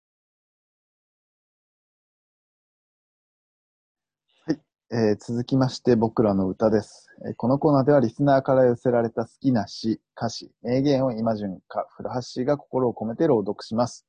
[4.95, 14.07] えー続きまして僕らの歌です、えーこのコーナーではリスナーから寄せられた好きな詩、歌詞、名言を今順か古橋が心を込めて朗読します。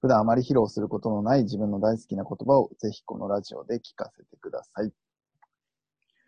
[0.00, 4.90] 普段あまり披露することのない自分の大好きな言葉をぜひこのラジオで聞かせてください。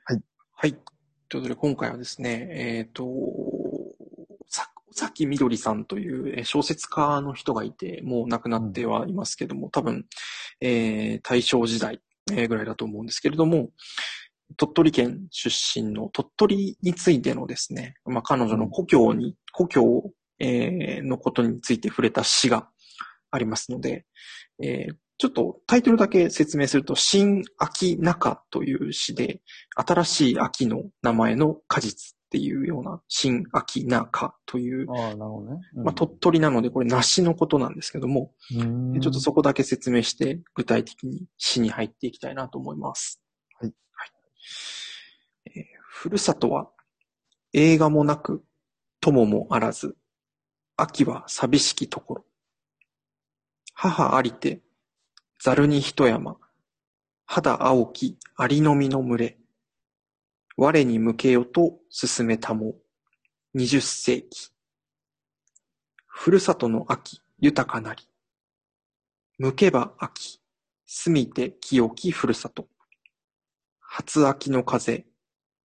[0.04, 0.20] はい。
[0.52, 0.72] はい
[1.30, 3.06] ということで、今回はですね、えっ、と、
[4.48, 10.04] さ、さきみどりさんという小説家の人がいて、もう亡くなってはいますけども、多分、
[10.60, 12.02] えー大正時代
[12.32, 13.70] えーぐらいだと思うんですけれども、
[14.56, 15.50] 鳥取県出
[15.82, 22.68] 身の鳥取についてのですね、まあ、彼女の故郷に、故郷、えーのことについて触れた詩が
[23.30, 24.06] ありますので、
[24.62, 29.40] えーちょっとタイトルだけ説明すると、新秋中という詩で、
[29.76, 35.60] 新しい秋の名前の果実っていうような、新秋中という、ああ、なるほどね。
[35.72, 43.22] まあ、鳥取なのでこれ梨のことなんですけども、うんちょっとそこだけ説明して具体的に詩に入っていきたいなと思います。
[43.60, 43.72] はい。
[45.46, 45.64] えー
[45.96, 46.68] ふるさとは
[47.52, 48.44] 映画もなく
[49.00, 49.96] 友もあらず、
[50.76, 52.24] 秋は寂しきところ。
[53.74, 54.60] 母ありて、
[55.40, 56.36] ざるに一山、
[57.26, 59.38] 肌青きありのみの群れ。
[60.56, 62.76] 我に向けよと進めたも、
[63.54, 64.52] 二十世紀。
[66.06, 68.04] ふるさとの秋、豊かなり。
[69.38, 70.40] 向けば秋、
[70.86, 72.68] 住みて清きふるさと。
[73.80, 75.06] 初秋の風、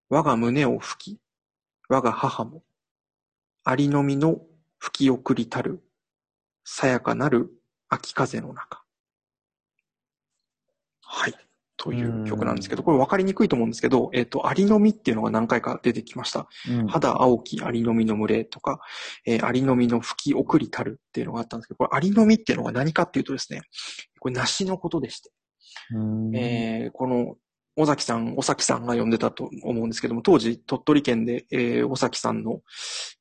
[0.08, 1.20] 我が胸を吹き、
[1.88, 2.64] 我が母も、
[3.62, 4.40] ありのみの
[4.78, 5.84] 吹き送りたる、
[6.64, 7.48] さやかなる
[7.88, 8.84] 秋風の中。
[11.02, 11.49] はい。
[11.82, 16.46] という曲なんですけど、これ分かりにくいと思うんですけど、えっ、と、アリの実っていうのが何回か出てきました。
[16.68, 16.86] うん。
[16.88, 18.80] 肌青きアリの実の群れとか、
[19.24, 23.62] えーアリの実の吹き送りたるっていうのがあったんですけど、これアリの実っていうのが何かっていうとですね、
[24.18, 25.30] これ梨のことでして、
[25.94, 26.36] うん。
[26.36, 27.36] えーこの、
[27.76, 32.60] 尾崎さん、尾崎さんが呼んでたと思うんですけども、当時、鳥取県で、えー尾崎さんの、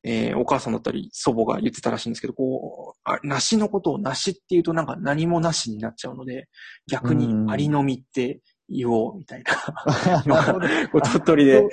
[0.03, 6.47] えーお母さんだったり、祖母が言ってたらしいんですけど、こう、あ梨のことを梨っていうとなんか何もなしになっちゃうので、
[6.89, 9.43] 逆にうんアリの実って言おう、みたい
[10.25, 10.59] な、
[10.91, 11.63] 鳥取で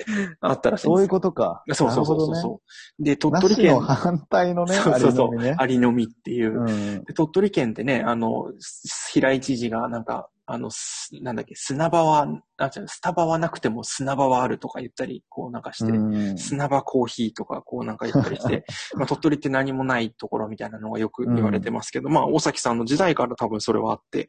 [0.41, 1.09] あったらしいんそういう。
[1.09, 1.63] ことか。
[1.73, 2.63] そうそうそうそうなるほそ
[2.99, 3.03] う。
[3.03, 3.41] で、鳥。
[3.41, 6.13] 取県梨の、反対のね、そうそうそうあれのみね。
[6.13, 12.27] っていう、う鳥取県ってね、あの、す平井知事がなんか、あの、すなんだっけ、砂場は、
[12.57, 16.39] あ、違う、スタバはなくても砂場はあるとか言ったり、こうなんかして、うん。
[16.39, 18.65] 砂場コーヒーとかこうなんか言ったりして、
[18.97, 24.29] まあ鳥取って何もないところみたいなのがよく言われてますけど、まあ大崎さんの時代から多分それはあって、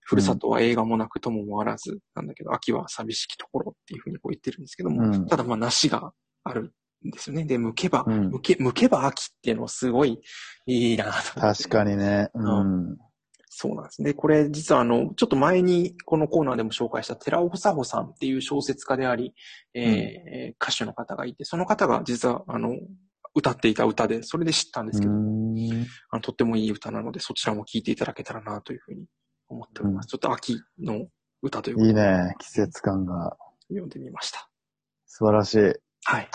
[0.00, 5.26] ふるさとは映画もなくとももあらずなんだけど、秋は寂しきところっていうふうにこう言ってるんですけども、うん。
[5.26, 6.12] ただまあ梨が
[6.44, 6.72] ある
[7.06, 7.44] んですよね。
[7.44, 8.28] で、剥けば、うん。
[8.30, 10.18] 剥け、剥けば秋っていうのはすごい
[10.64, 12.30] いいなと確かにね。
[12.32, 12.98] うん。
[13.60, 14.14] そうなんですね。
[14.14, 19.34] これ実はあの、ちょっと前にこのコーナーでも紹介した寺尾佐穂さんっていう小説家であり、
[19.74, 22.76] えー歌手の方がいて、その方が実はあの、
[23.34, 25.58] 歌っていた歌で、それで知ったんですけど、うん
[26.08, 29.06] あのとってもいい歌なので、そちらも聴いていただけたらなというふうに
[29.48, 30.06] 思っております。
[30.06, 31.08] ちょっと秋の
[31.42, 32.36] 歌ということでいいね。
[32.38, 33.36] 季節感が
[33.70, 34.48] 読んでみました。
[35.04, 35.58] 素晴らしい。
[36.04, 36.30] はい。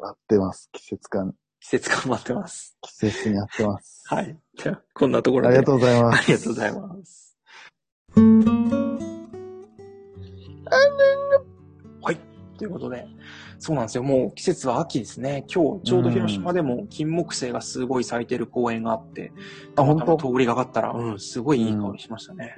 [0.00, 0.68] 合ってます。
[0.70, 1.34] 季節感。
[1.68, 2.78] 季節感待ってます。
[2.80, 4.02] 季節に合ってます。
[4.06, 4.38] はい。
[4.56, 5.48] じゃあ、こんなところで。
[5.48, 6.18] ありがとうございます。
[6.18, 7.36] ありがとうございます。
[12.00, 12.16] はい。
[12.56, 13.06] ということで、
[13.58, 14.02] そうなんですよ。
[14.02, 15.44] もう季節は秋ですね。
[15.54, 19.32] 今日、ちょうど広島でも金木犀がすごい咲いてる公園があって、
[19.74, 22.56] あたまたま本当通りがかったら、うん、すごいいい香りしましたね。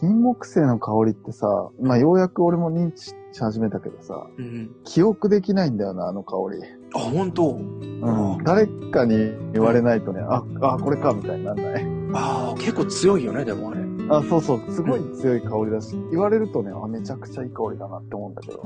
[0.00, 1.46] 金木犀の香りってさ、
[1.80, 4.74] まあようやく俺も認知し始めたけどさ、うん。
[4.82, 6.81] 記憶できないんだよな、あの香り。
[6.94, 8.44] あ、本当うん。
[8.44, 11.86] 誰かに言われないとね、あ、あ、これか、みたいになんない。
[12.14, 13.80] ああ、結構強いよね、でもあれ。
[14.08, 18.64] あ、そうそう、すごい強い香りだし、言われるとね、あ、めちゃくちゃいい香りだなって思うんだけど。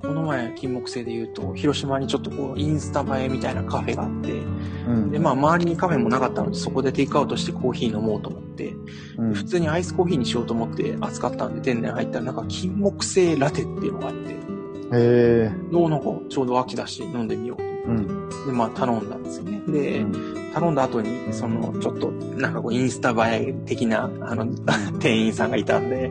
[0.00, 4.32] この前、金木犀で言うと、広島にちょっとこう、インスタ映えみたいなカフェがあって、
[4.88, 5.10] うん。
[5.10, 8.74] で、まあ、周りにカフェもなかったので、そこでテイクアウトしてコーヒー飲もうと思って、
[9.18, 14.36] うん、普通にアイスコーヒーにしようと思って扱ったんで、店内入ったら、なんか金木犀ラテっていうのがあって、へ
[14.92, 15.52] え。
[15.70, 18.12] どうなんかちょうど秋だし飲んでみようと思って。
[18.12, 18.46] うん。
[18.46, 19.62] で、まあ頼んだんですよね。
[19.66, 24.46] で、うん頼んだ後に、その、ちょっと、なんかこう、インスタ映え的な、あの、
[24.98, 26.10] 店員さんがいたんで、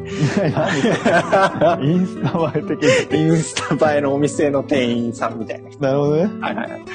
[1.81, 5.81] インスタ映え的インスタ映えのお店の店員さんみたいな人。
[5.81, 5.89] な。
[5.89, 6.23] なるほどね。
[6.41, 6.85] はいはいはい。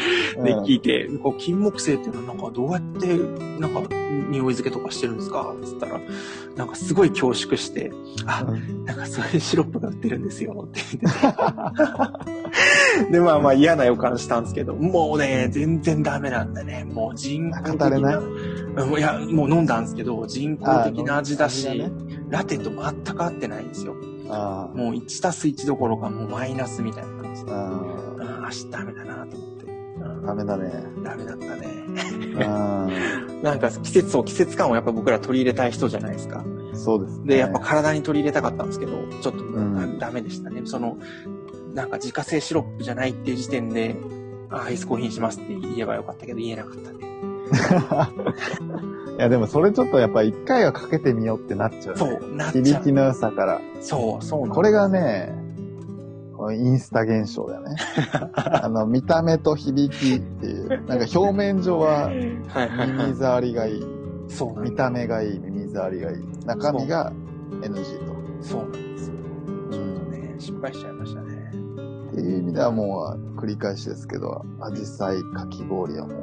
[0.44, 3.18] で、うん聞いて、こう、金木犀っていうのはなんかどうやって、
[3.58, 3.82] なんか、
[4.30, 5.54] 匂い付けとかしてるんですか？
[5.62, 6.00] つったら、
[6.56, 7.92] なんかすごい恐縮して、
[8.26, 8.44] あ、
[8.84, 11.20] なんかそういうシロップが売ってるんですよって言って
[13.06, 13.12] て。
[13.12, 16.84] で、まあまあ嫌な予感したんですけど、もうね、全然ダメなんだね。
[16.84, 18.18] もう人工的語れないな、
[18.84, 21.90] うんいや、もう飲んだんですけど、人工的な味だし、ね
[22.28, 23.94] ラテと全く合ってないんですよ。
[24.30, 27.52] あもう1たす1どころかもうマイナスみたいな感じで。
[27.52, 27.54] あ。
[27.54, 29.66] ああ、明日ダメだなと思って。
[29.66, 30.72] うんダメだね。
[31.04, 32.44] ダメだったね。
[32.46, 32.88] あ
[33.42, 36.44] なんか季節を、季節感をやっぱ僕ら取り入れたい人じゃないですか。
[36.72, 36.76] あ。
[36.76, 37.26] そうですね。
[37.26, 40.62] で、やっぱ体に取り入れたかったんですけど、ちょっとんダメでしたね。
[40.64, 40.96] その、
[41.74, 43.96] なんか自家製シロップじゃないっていう時点で、
[44.50, 46.98] あアイスコーヒーにしますって言えばよかったけど言えなかったね。
[49.18, 51.98] いや、でもそれちょっとやっぱ一回はかけてみようってなっちゃう、ね。
[51.98, 52.64] そう、なっちゃう。
[52.64, 53.60] 響きの良さから。
[53.80, 55.34] そう、そうなんだこれがね、
[56.50, 57.76] インスタ現象だよね。
[58.34, 63.14] あの、見た目と響きっていう、なんか表面上は耳い。
[63.14, 63.84] 障りがいい、
[64.28, 64.60] そう。
[64.60, 67.12] 見た目がいい、耳障りがいい、中身が
[67.60, 68.12] NG と。
[68.40, 69.14] そうなんですよ。
[69.70, 71.52] ちょっとね、失敗しちゃいましたね。
[72.10, 76.21] っていう意味ではもう繰り返しですけど、アジサイかき氷はもう、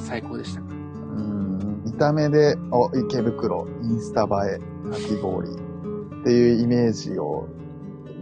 [0.00, 7.48] 最高でしたかうん、見た目で、お、池袋、インスタ映え、かき氷っていうイメージを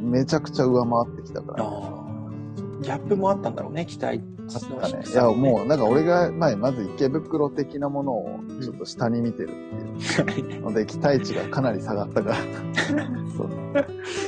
[0.00, 1.64] めちゃくちゃ上回ってきたから。
[1.64, 2.00] ああ。
[2.82, 4.22] ギャップもあったんだろうね、期待
[4.54, 5.04] あったね。
[5.06, 12.36] いや、もう、なんか俺が前、まず池袋的なものをちょっと下に見てるっていうので、期待値がかなり下がったから。
[13.36, 13.50] そう。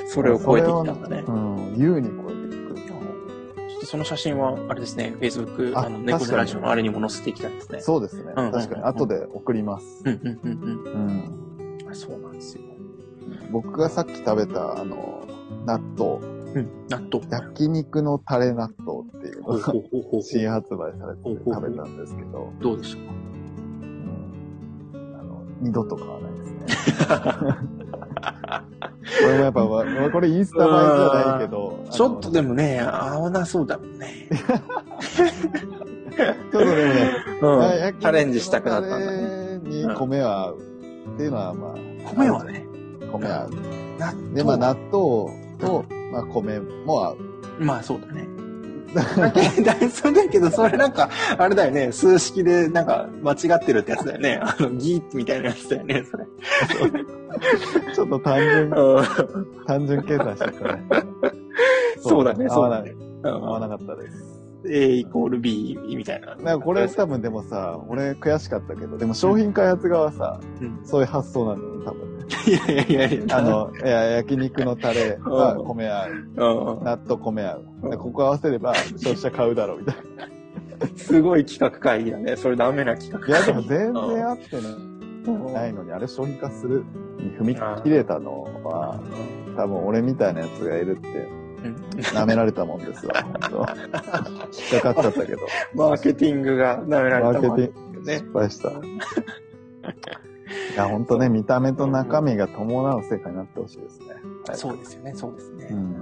[0.07, 1.25] それを超えてきたんだね。
[1.27, 2.42] うん、優に超え
[3.83, 7.81] とその写真は、あれですね、Facebook、ああの、猫背ラジオのあれにも載せていきたいですね。
[7.81, 8.33] そうですね。
[8.35, 8.83] 確かに。
[8.83, 10.03] 後で送ります。
[10.05, 11.87] うんうんうんうん。
[11.87, 11.95] うん。
[11.95, 12.63] そうなんですよ。
[13.51, 15.27] 僕がさっき食べた、あの、
[15.67, 16.25] 納豆、
[16.55, 16.69] うん。
[16.89, 17.27] 納豆。
[17.31, 19.75] 焼肉のタレ納豆っていうのが
[20.23, 23.05] 新発売されて食べたんですけど、どうでしょうう
[24.99, 27.07] んあの、二度と買わないですね。
[29.23, 31.85] これもやっぱ、わこれインスタ映えじゃないけど。
[31.91, 34.29] ちょっとでもね、合わなそうだもんね。
[34.33, 34.57] ちょ
[36.27, 37.11] っとでもね、
[37.41, 39.43] うん焼チャレンジしたくなったんだね。
[39.59, 39.61] ね。
[39.65, 40.59] に米は合う
[41.15, 41.75] っていうのはまあ。
[42.15, 42.65] 米はね、
[43.13, 43.49] 米は
[44.35, 47.19] で、まあ納豆と、まあ米も合う。
[47.59, 48.27] まあそうだね。
[48.95, 54.41] だけだそうだけど、それなんか、あれだよね、数式でなんか間違ってるってやつだよね。
[54.43, 56.25] あの、ギーみたいなやつだよね、それ。
[57.95, 59.05] ちょっと単純、うん
[59.67, 60.83] 単純計算してた ね。
[61.99, 62.49] そうだね。
[62.49, 62.95] そうだね。
[63.23, 64.43] 合わなかったです。
[64.69, 66.37] A イコール B みたいな。
[66.37, 72.22] なんかこれ多分でもさ、俺悔しかったけど、でも商品開発側はさ、うんそういう発想なんだよね、多分ね。
[72.47, 76.11] いやいやいやいや、あの、 いや、焼肉のタレはうん米合う。
[76.11, 77.99] うん、納豆米合う。
[77.99, 79.97] ここ合わせれば消費者買うだろうみたい
[80.97, 82.37] すごい企画会議だね。
[82.37, 83.27] それダメな企画な。
[83.27, 83.69] いや、でも会議。
[83.69, 86.85] 全然合ってうんないのに、あれ商品化する
[87.19, 89.01] に踏み切れたのは、
[89.57, 91.09] 多分俺みたいなやつがいるって
[91.65, 93.57] うん舐められたもんですわ、本当
[94.73, 95.39] 引っかかっちゃったけど。
[95.75, 98.15] マーケティングがダメられたもんマーケティングね。
[98.19, 98.71] 失敗した。
[100.75, 104.07] いや、本当ね、見た目と中身が伴う世界になってほしいですね。
[104.47, 104.57] はい。
[104.57, 105.69] そうですよね、そうですね。
[105.71, 105.95] うん。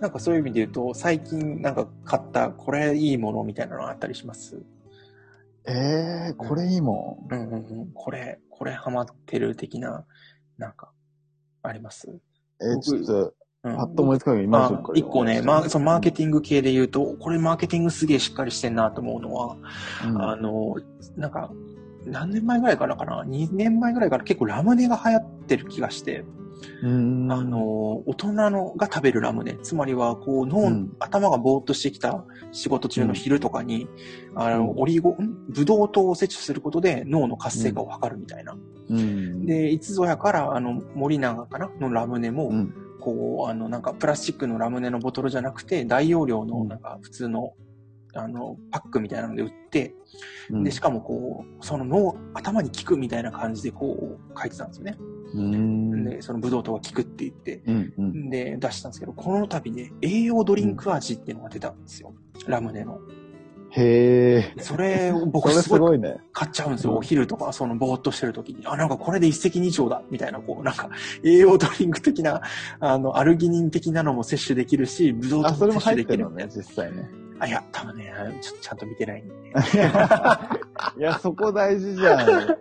[0.00, 4.62] なんかそういう意味で言うと、最近なんか買ったこれいいものみたいなのあったりします？
[5.64, 7.34] えー、これいいもん。
[7.34, 7.92] うんうんうん。
[7.94, 10.04] これ、これハマってる的な、
[10.58, 10.90] なんか、
[11.62, 12.08] あります？
[12.60, 13.76] えー、ちょっと、うん。
[13.76, 19.56] パッと思いつかない今あ一個ね、まあ、そのマーケティング系で言うと、これマーケティングすげえしっかりしてんなと思うのは、
[20.04, 20.20] うん。
[20.20, 20.74] あの、
[21.16, 21.52] なんか、
[22.06, 26.24] 何年前ぐらいからかな ?2 年前ぐらいから結構ラムネが流行ってる気がして、
[26.82, 27.32] うん。
[27.32, 29.58] あの、大人のが食べるラムネ。
[29.62, 30.92] つまりは、こう、脳、うん。
[30.98, 33.88] 頭がぼーっとしてきた仕事中の昼とかに、
[34.34, 34.80] あの、うん。
[34.80, 35.46] オリゴ、ん？
[35.48, 38.56] ブドウ糖を摂取することで脳の活性化を図るみたいな。
[38.88, 41.70] うん、で、いつぞやから、あの、森永かな？
[41.80, 46.68] のラムネも、うん、こう、あの、なんか、プラスチックのラムネのボトルじゃなくて、大容量の、うん。
[46.68, 47.54] なんか、普通の、
[48.14, 49.94] あの、パックみたいなので売って、
[50.50, 54.96] うんで、しかもこう、その脳、頭に効くみたいな感じで、こう、書いてたんですよね。
[55.34, 58.30] うん、で、そのブドウ糖が効くって言って、うん、うん。
[58.30, 62.14] で、出したんですけど、この度ね、栄養ドリンク味っていうのが出たんですよ。
[62.46, 62.98] ラムネの。
[63.74, 64.62] へえ。
[64.62, 66.00] それを僕すごい。
[66.32, 66.92] 買っちゃうんですよ。
[66.92, 68.66] うんお昼とか、そのぼーっとしてる時に。
[68.66, 70.90] あ、なんかこれで一石二鳥だみたいな、こう、なんか
[71.24, 72.42] 栄養ドリンク的な、
[72.80, 77.21] あの、アルギニン的なのも摂取できるし、ブドウあ、糖もそれも摂取できる入ってるのね、実際ね。
[77.42, 79.34] あ、いや、多分ね、ちょっとちゃんと見てないんで。
[80.96, 82.56] いや、そこ大事じゃん。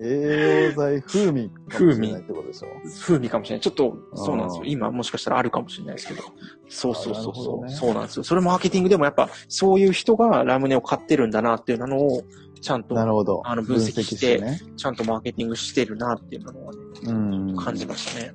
[0.02, 2.68] 栄養剤、風味かもしれないってことでしょ。
[3.02, 3.60] 風味かもしれない。
[3.60, 4.66] ちょっと、そうなんですよう。
[4.66, 6.22] ん今もしかしたらあるかもしれないですけど。
[6.70, 8.24] そうそうそうそう、ねそうなんですよ。
[8.24, 12.22] それマーケティングでもやっぱ、そういう人がラムネを買ってるんだなっていうのを、
[12.62, 13.42] ちゃんと、なるほど。
[13.44, 14.58] あの分析してね。
[14.78, 17.56] ちゃんとマーケティングしてるなっていうのをね、うん。
[17.56, 18.34] 感じましたね。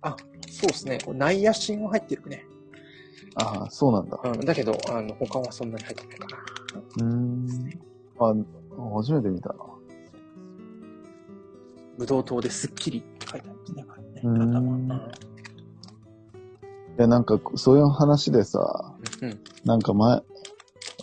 [0.00, 0.16] あ、
[0.48, 0.98] そうですね。
[1.04, 2.46] これナイアシンは入ってるね。
[3.36, 4.18] ああ、そうなんだ。
[4.22, 4.40] うん。
[4.40, 6.36] だけど、あの、他はそんなに入ってないか
[7.00, 7.04] な。
[7.04, 7.46] うん。
[8.18, 8.34] あ、
[8.96, 9.56] 初めて見たな。
[11.98, 13.82] ブドウ糖ですっきりって書いてあるね。
[14.14, 15.12] ねうん頭うん
[16.98, 19.40] いや、なんか、そういう話でさ、うん。
[19.64, 20.22] なんか前、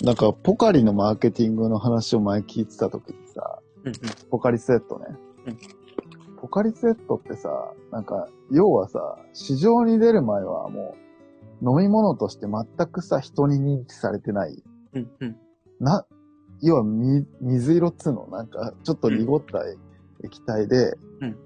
[0.01, 3.95] なんか、ポカリのマーケティングの話を前聞いてた時にさ、うんうん。
[4.31, 5.05] ポカリスエットね。
[5.47, 5.57] うん
[6.43, 11.02] ポカリスエットってさ、なんか、要はさ、市場に出る前はもう、
[11.65, 14.61] 飲み物として全くさ、人に認知されてない。
[14.93, 15.37] うんうん。
[15.79, 16.05] な、
[16.61, 18.27] 要はみ、水色っつうの？
[18.27, 19.59] なんか、ちょっと濁った
[20.23, 21.37] 液体で、うん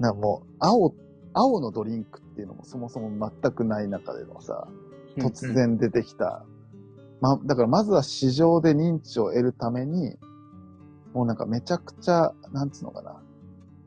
[0.00, 0.94] なもう、青、
[1.34, 4.68] 青のドリンクっていうのもそもそも全くない中でのさ、
[5.16, 6.44] 突然出てきた。
[7.20, 10.16] ま、だからまずは市場で認知を得るために、
[11.14, 13.20] もうなんかめちゃくちゃ、なんつうのかな？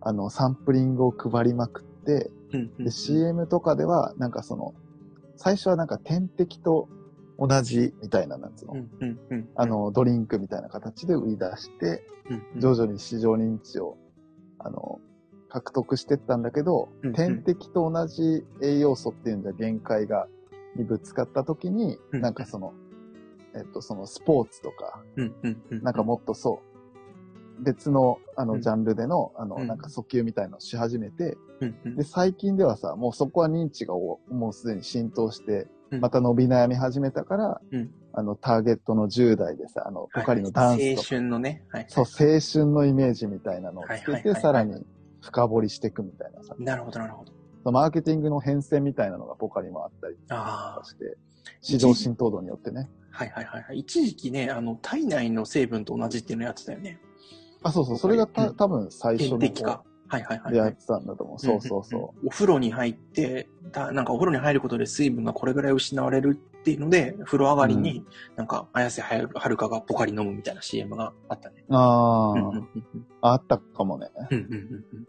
[0.02, 2.86] あの、サンプリングを配りまくって、うんうん。
[2.86, 4.74] で、CM とかでは、なんかその、
[5.44, 6.88] 最初はなんか点滴と
[7.40, 9.50] 同じみたいな、なんつうの、うんうんうん。
[9.56, 13.98] あの、ドリンクみたいな形で売り出して、うんうん、徐々に市場認知を、
[14.60, 15.00] あの、
[15.50, 20.28] 獲得してったんだけど、うんうん点滴と同じ栄養素っていうんじゃ限界が、
[20.76, 22.74] にぶつかった時に、うんなんかその、
[23.56, 25.82] えっと、そのスポーツとか、うんうんうん。
[25.82, 26.71] なんかもっとそう、
[27.62, 31.38] 別の、あの、うんジャンルでの、あの、うんなんか訴求みたいのをし始めて、
[31.96, 41.64] で、最近ではさ、もうそこは認知がおもうすでに浸透して、うんまた伸び悩み始めたから、うんあの、ターゲットの10代でさ、あの、ポカリのダンス青春のね。
[41.70, 41.86] はい。
[41.88, 44.86] そう、青春のイメージみたいなのをつけて、さらに
[45.22, 47.26] 深掘りしていくみたいなさ、なるほど、なるほ
[47.64, 47.72] ど。
[47.72, 51.18] マーケティングの変遷みたいなのがポカリもあったりして、
[51.62, 52.90] 市場浸透度によってね。
[53.12, 53.80] はいはいはいはい。
[53.80, 57.00] 一時期ね、あの、体内の成分と同じっていうのやってたよね。
[57.64, 59.84] あ、そうそう、それがたうん多分最初の点滴か。
[60.08, 60.52] はいはいはい。
[60.52, 61.40] でやってたんだと思う。
[61.40, 68.04] そうそうそんんんお風呂に入って、だなんかお風呂に入ることで水分がこれぐらい失われるっていうので、風呂上がりに、
[68.36, 71.64] なんか、綾瀬はるかがポカリ飲むみたいな CM があったね。
[71.68, 71.76] う。
[71.76, 72.68] あうんうんあ、うん
[73.22, 74.10] あったかもね。
[74.16, 75.08] だかうんうんうんうん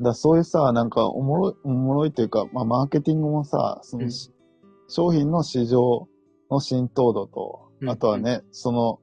[0.00, 4.32] らそういうさ、なんかおもろい、おもろいというか、まあマーケティングもさ、そのし、
[4.88, 6.08] 商品の市場
[6.50, 9.00] の浸透度とう、んあとはね、その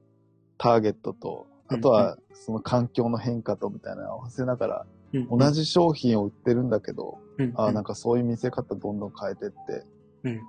[0.58, 4.86] ターゲットと、あとはその環境の変化とみたいな合わせながら、
[5.30, 9.84] 同じ商品を売ってるんだけど、うんあなんかそういう見せ方どんどん変えてって、
[10.24, 10.40] うん。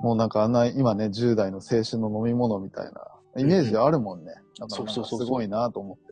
[0.00, 3.06] もうなんかあんな今ね、10代の青春の飲み物みたいな
[3.36, 4.32] イメージあるもんね。
[4.32, 4.68] だからなん。
[4.68, 5.26] かそうそうそうそう。
[5.26, 6.11] すごいなと思っ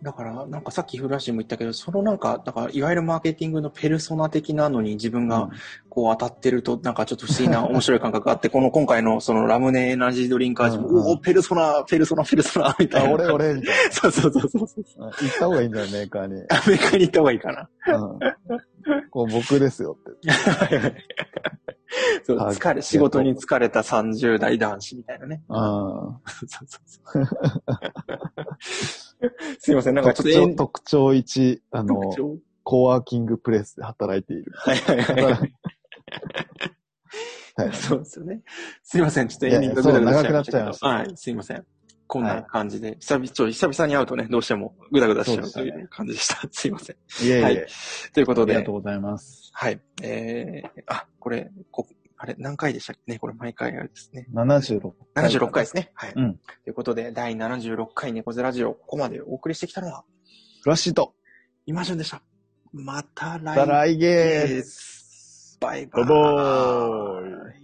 [0.00, 5.50] だから、なんかさっきフラッシュも言ったけど、そのなんか、だから、いわゆるマーケティングのペルソナ的なのに自分が
[5.88, 13.12] こう当たってると、なんかちょっと不思議な 面白い感覚があって、この今回のそのラムネエナジードリンク味も、うんうんおお、ペルソナ、ペルソナ、ペルソナ、みたいあ、な。
[13.12, 14.84] 俺俺みたい そうそうそうそうそう。
[15.04, 16.34] 行った方がいいんだよ、メーカーに。
[16.48, 17.68] アメリカに行った方がいいかな。
[17.88, 18.18] うん。
[19.10, 20.28] こう僕ですよって。
[22.24, 25.42] そうはい疲れ、仕事に疲れた30代男子みたいなね。
[25.48, 25.56] うん。
[25.56, 25.62] そ
[26.44, 27.26] うそうそう。
[29.58, 32.00] すいません、なんかちょっと特徴1、あの、
[32.62, 34.52] コワーキングプレスで働いている。
[34.54, 35.54] はいはいはいはい。
[37.56, 37.72] はい。
[37.72, 38.42] そうですよね。
[38.82, 41.66] すいません、ちょっとエンディングが長くなっちゃいましたはい、すいません。
[42.08, 46.40] こんな感じで、久々、ちょ、久々に会うとね、どうしてもぐだぐだしちゃうという感じでした。
[46.50, 46.96] すいません。
[47.22, 47.66] いえいえ、はい
[48.14, 49.50] ということでありがとう、ございます。
[49.52, 49.80] はい。
[50.02, 51.86] えー、あ、これ、こ
[52.16, 53.12] あれ、何回でしたっけ？
[53.12, 54.26] ねこれ毎回あれですね。
[54.32, 55.92] 76 76回ですね。
[55.94, 56.12] はい。
[56.16, 56.34] うん
[56.64, 60.04] ということで、第76回猫背ラジオ、ここまでお送りしてきたのは、
[60.62, 61.14] フラッシュと、
[61.66, 62.22] イマジュンでした。
[62.72, 66.04] また来また来月バイバイ。
[66.04, 67.57] バイバーイ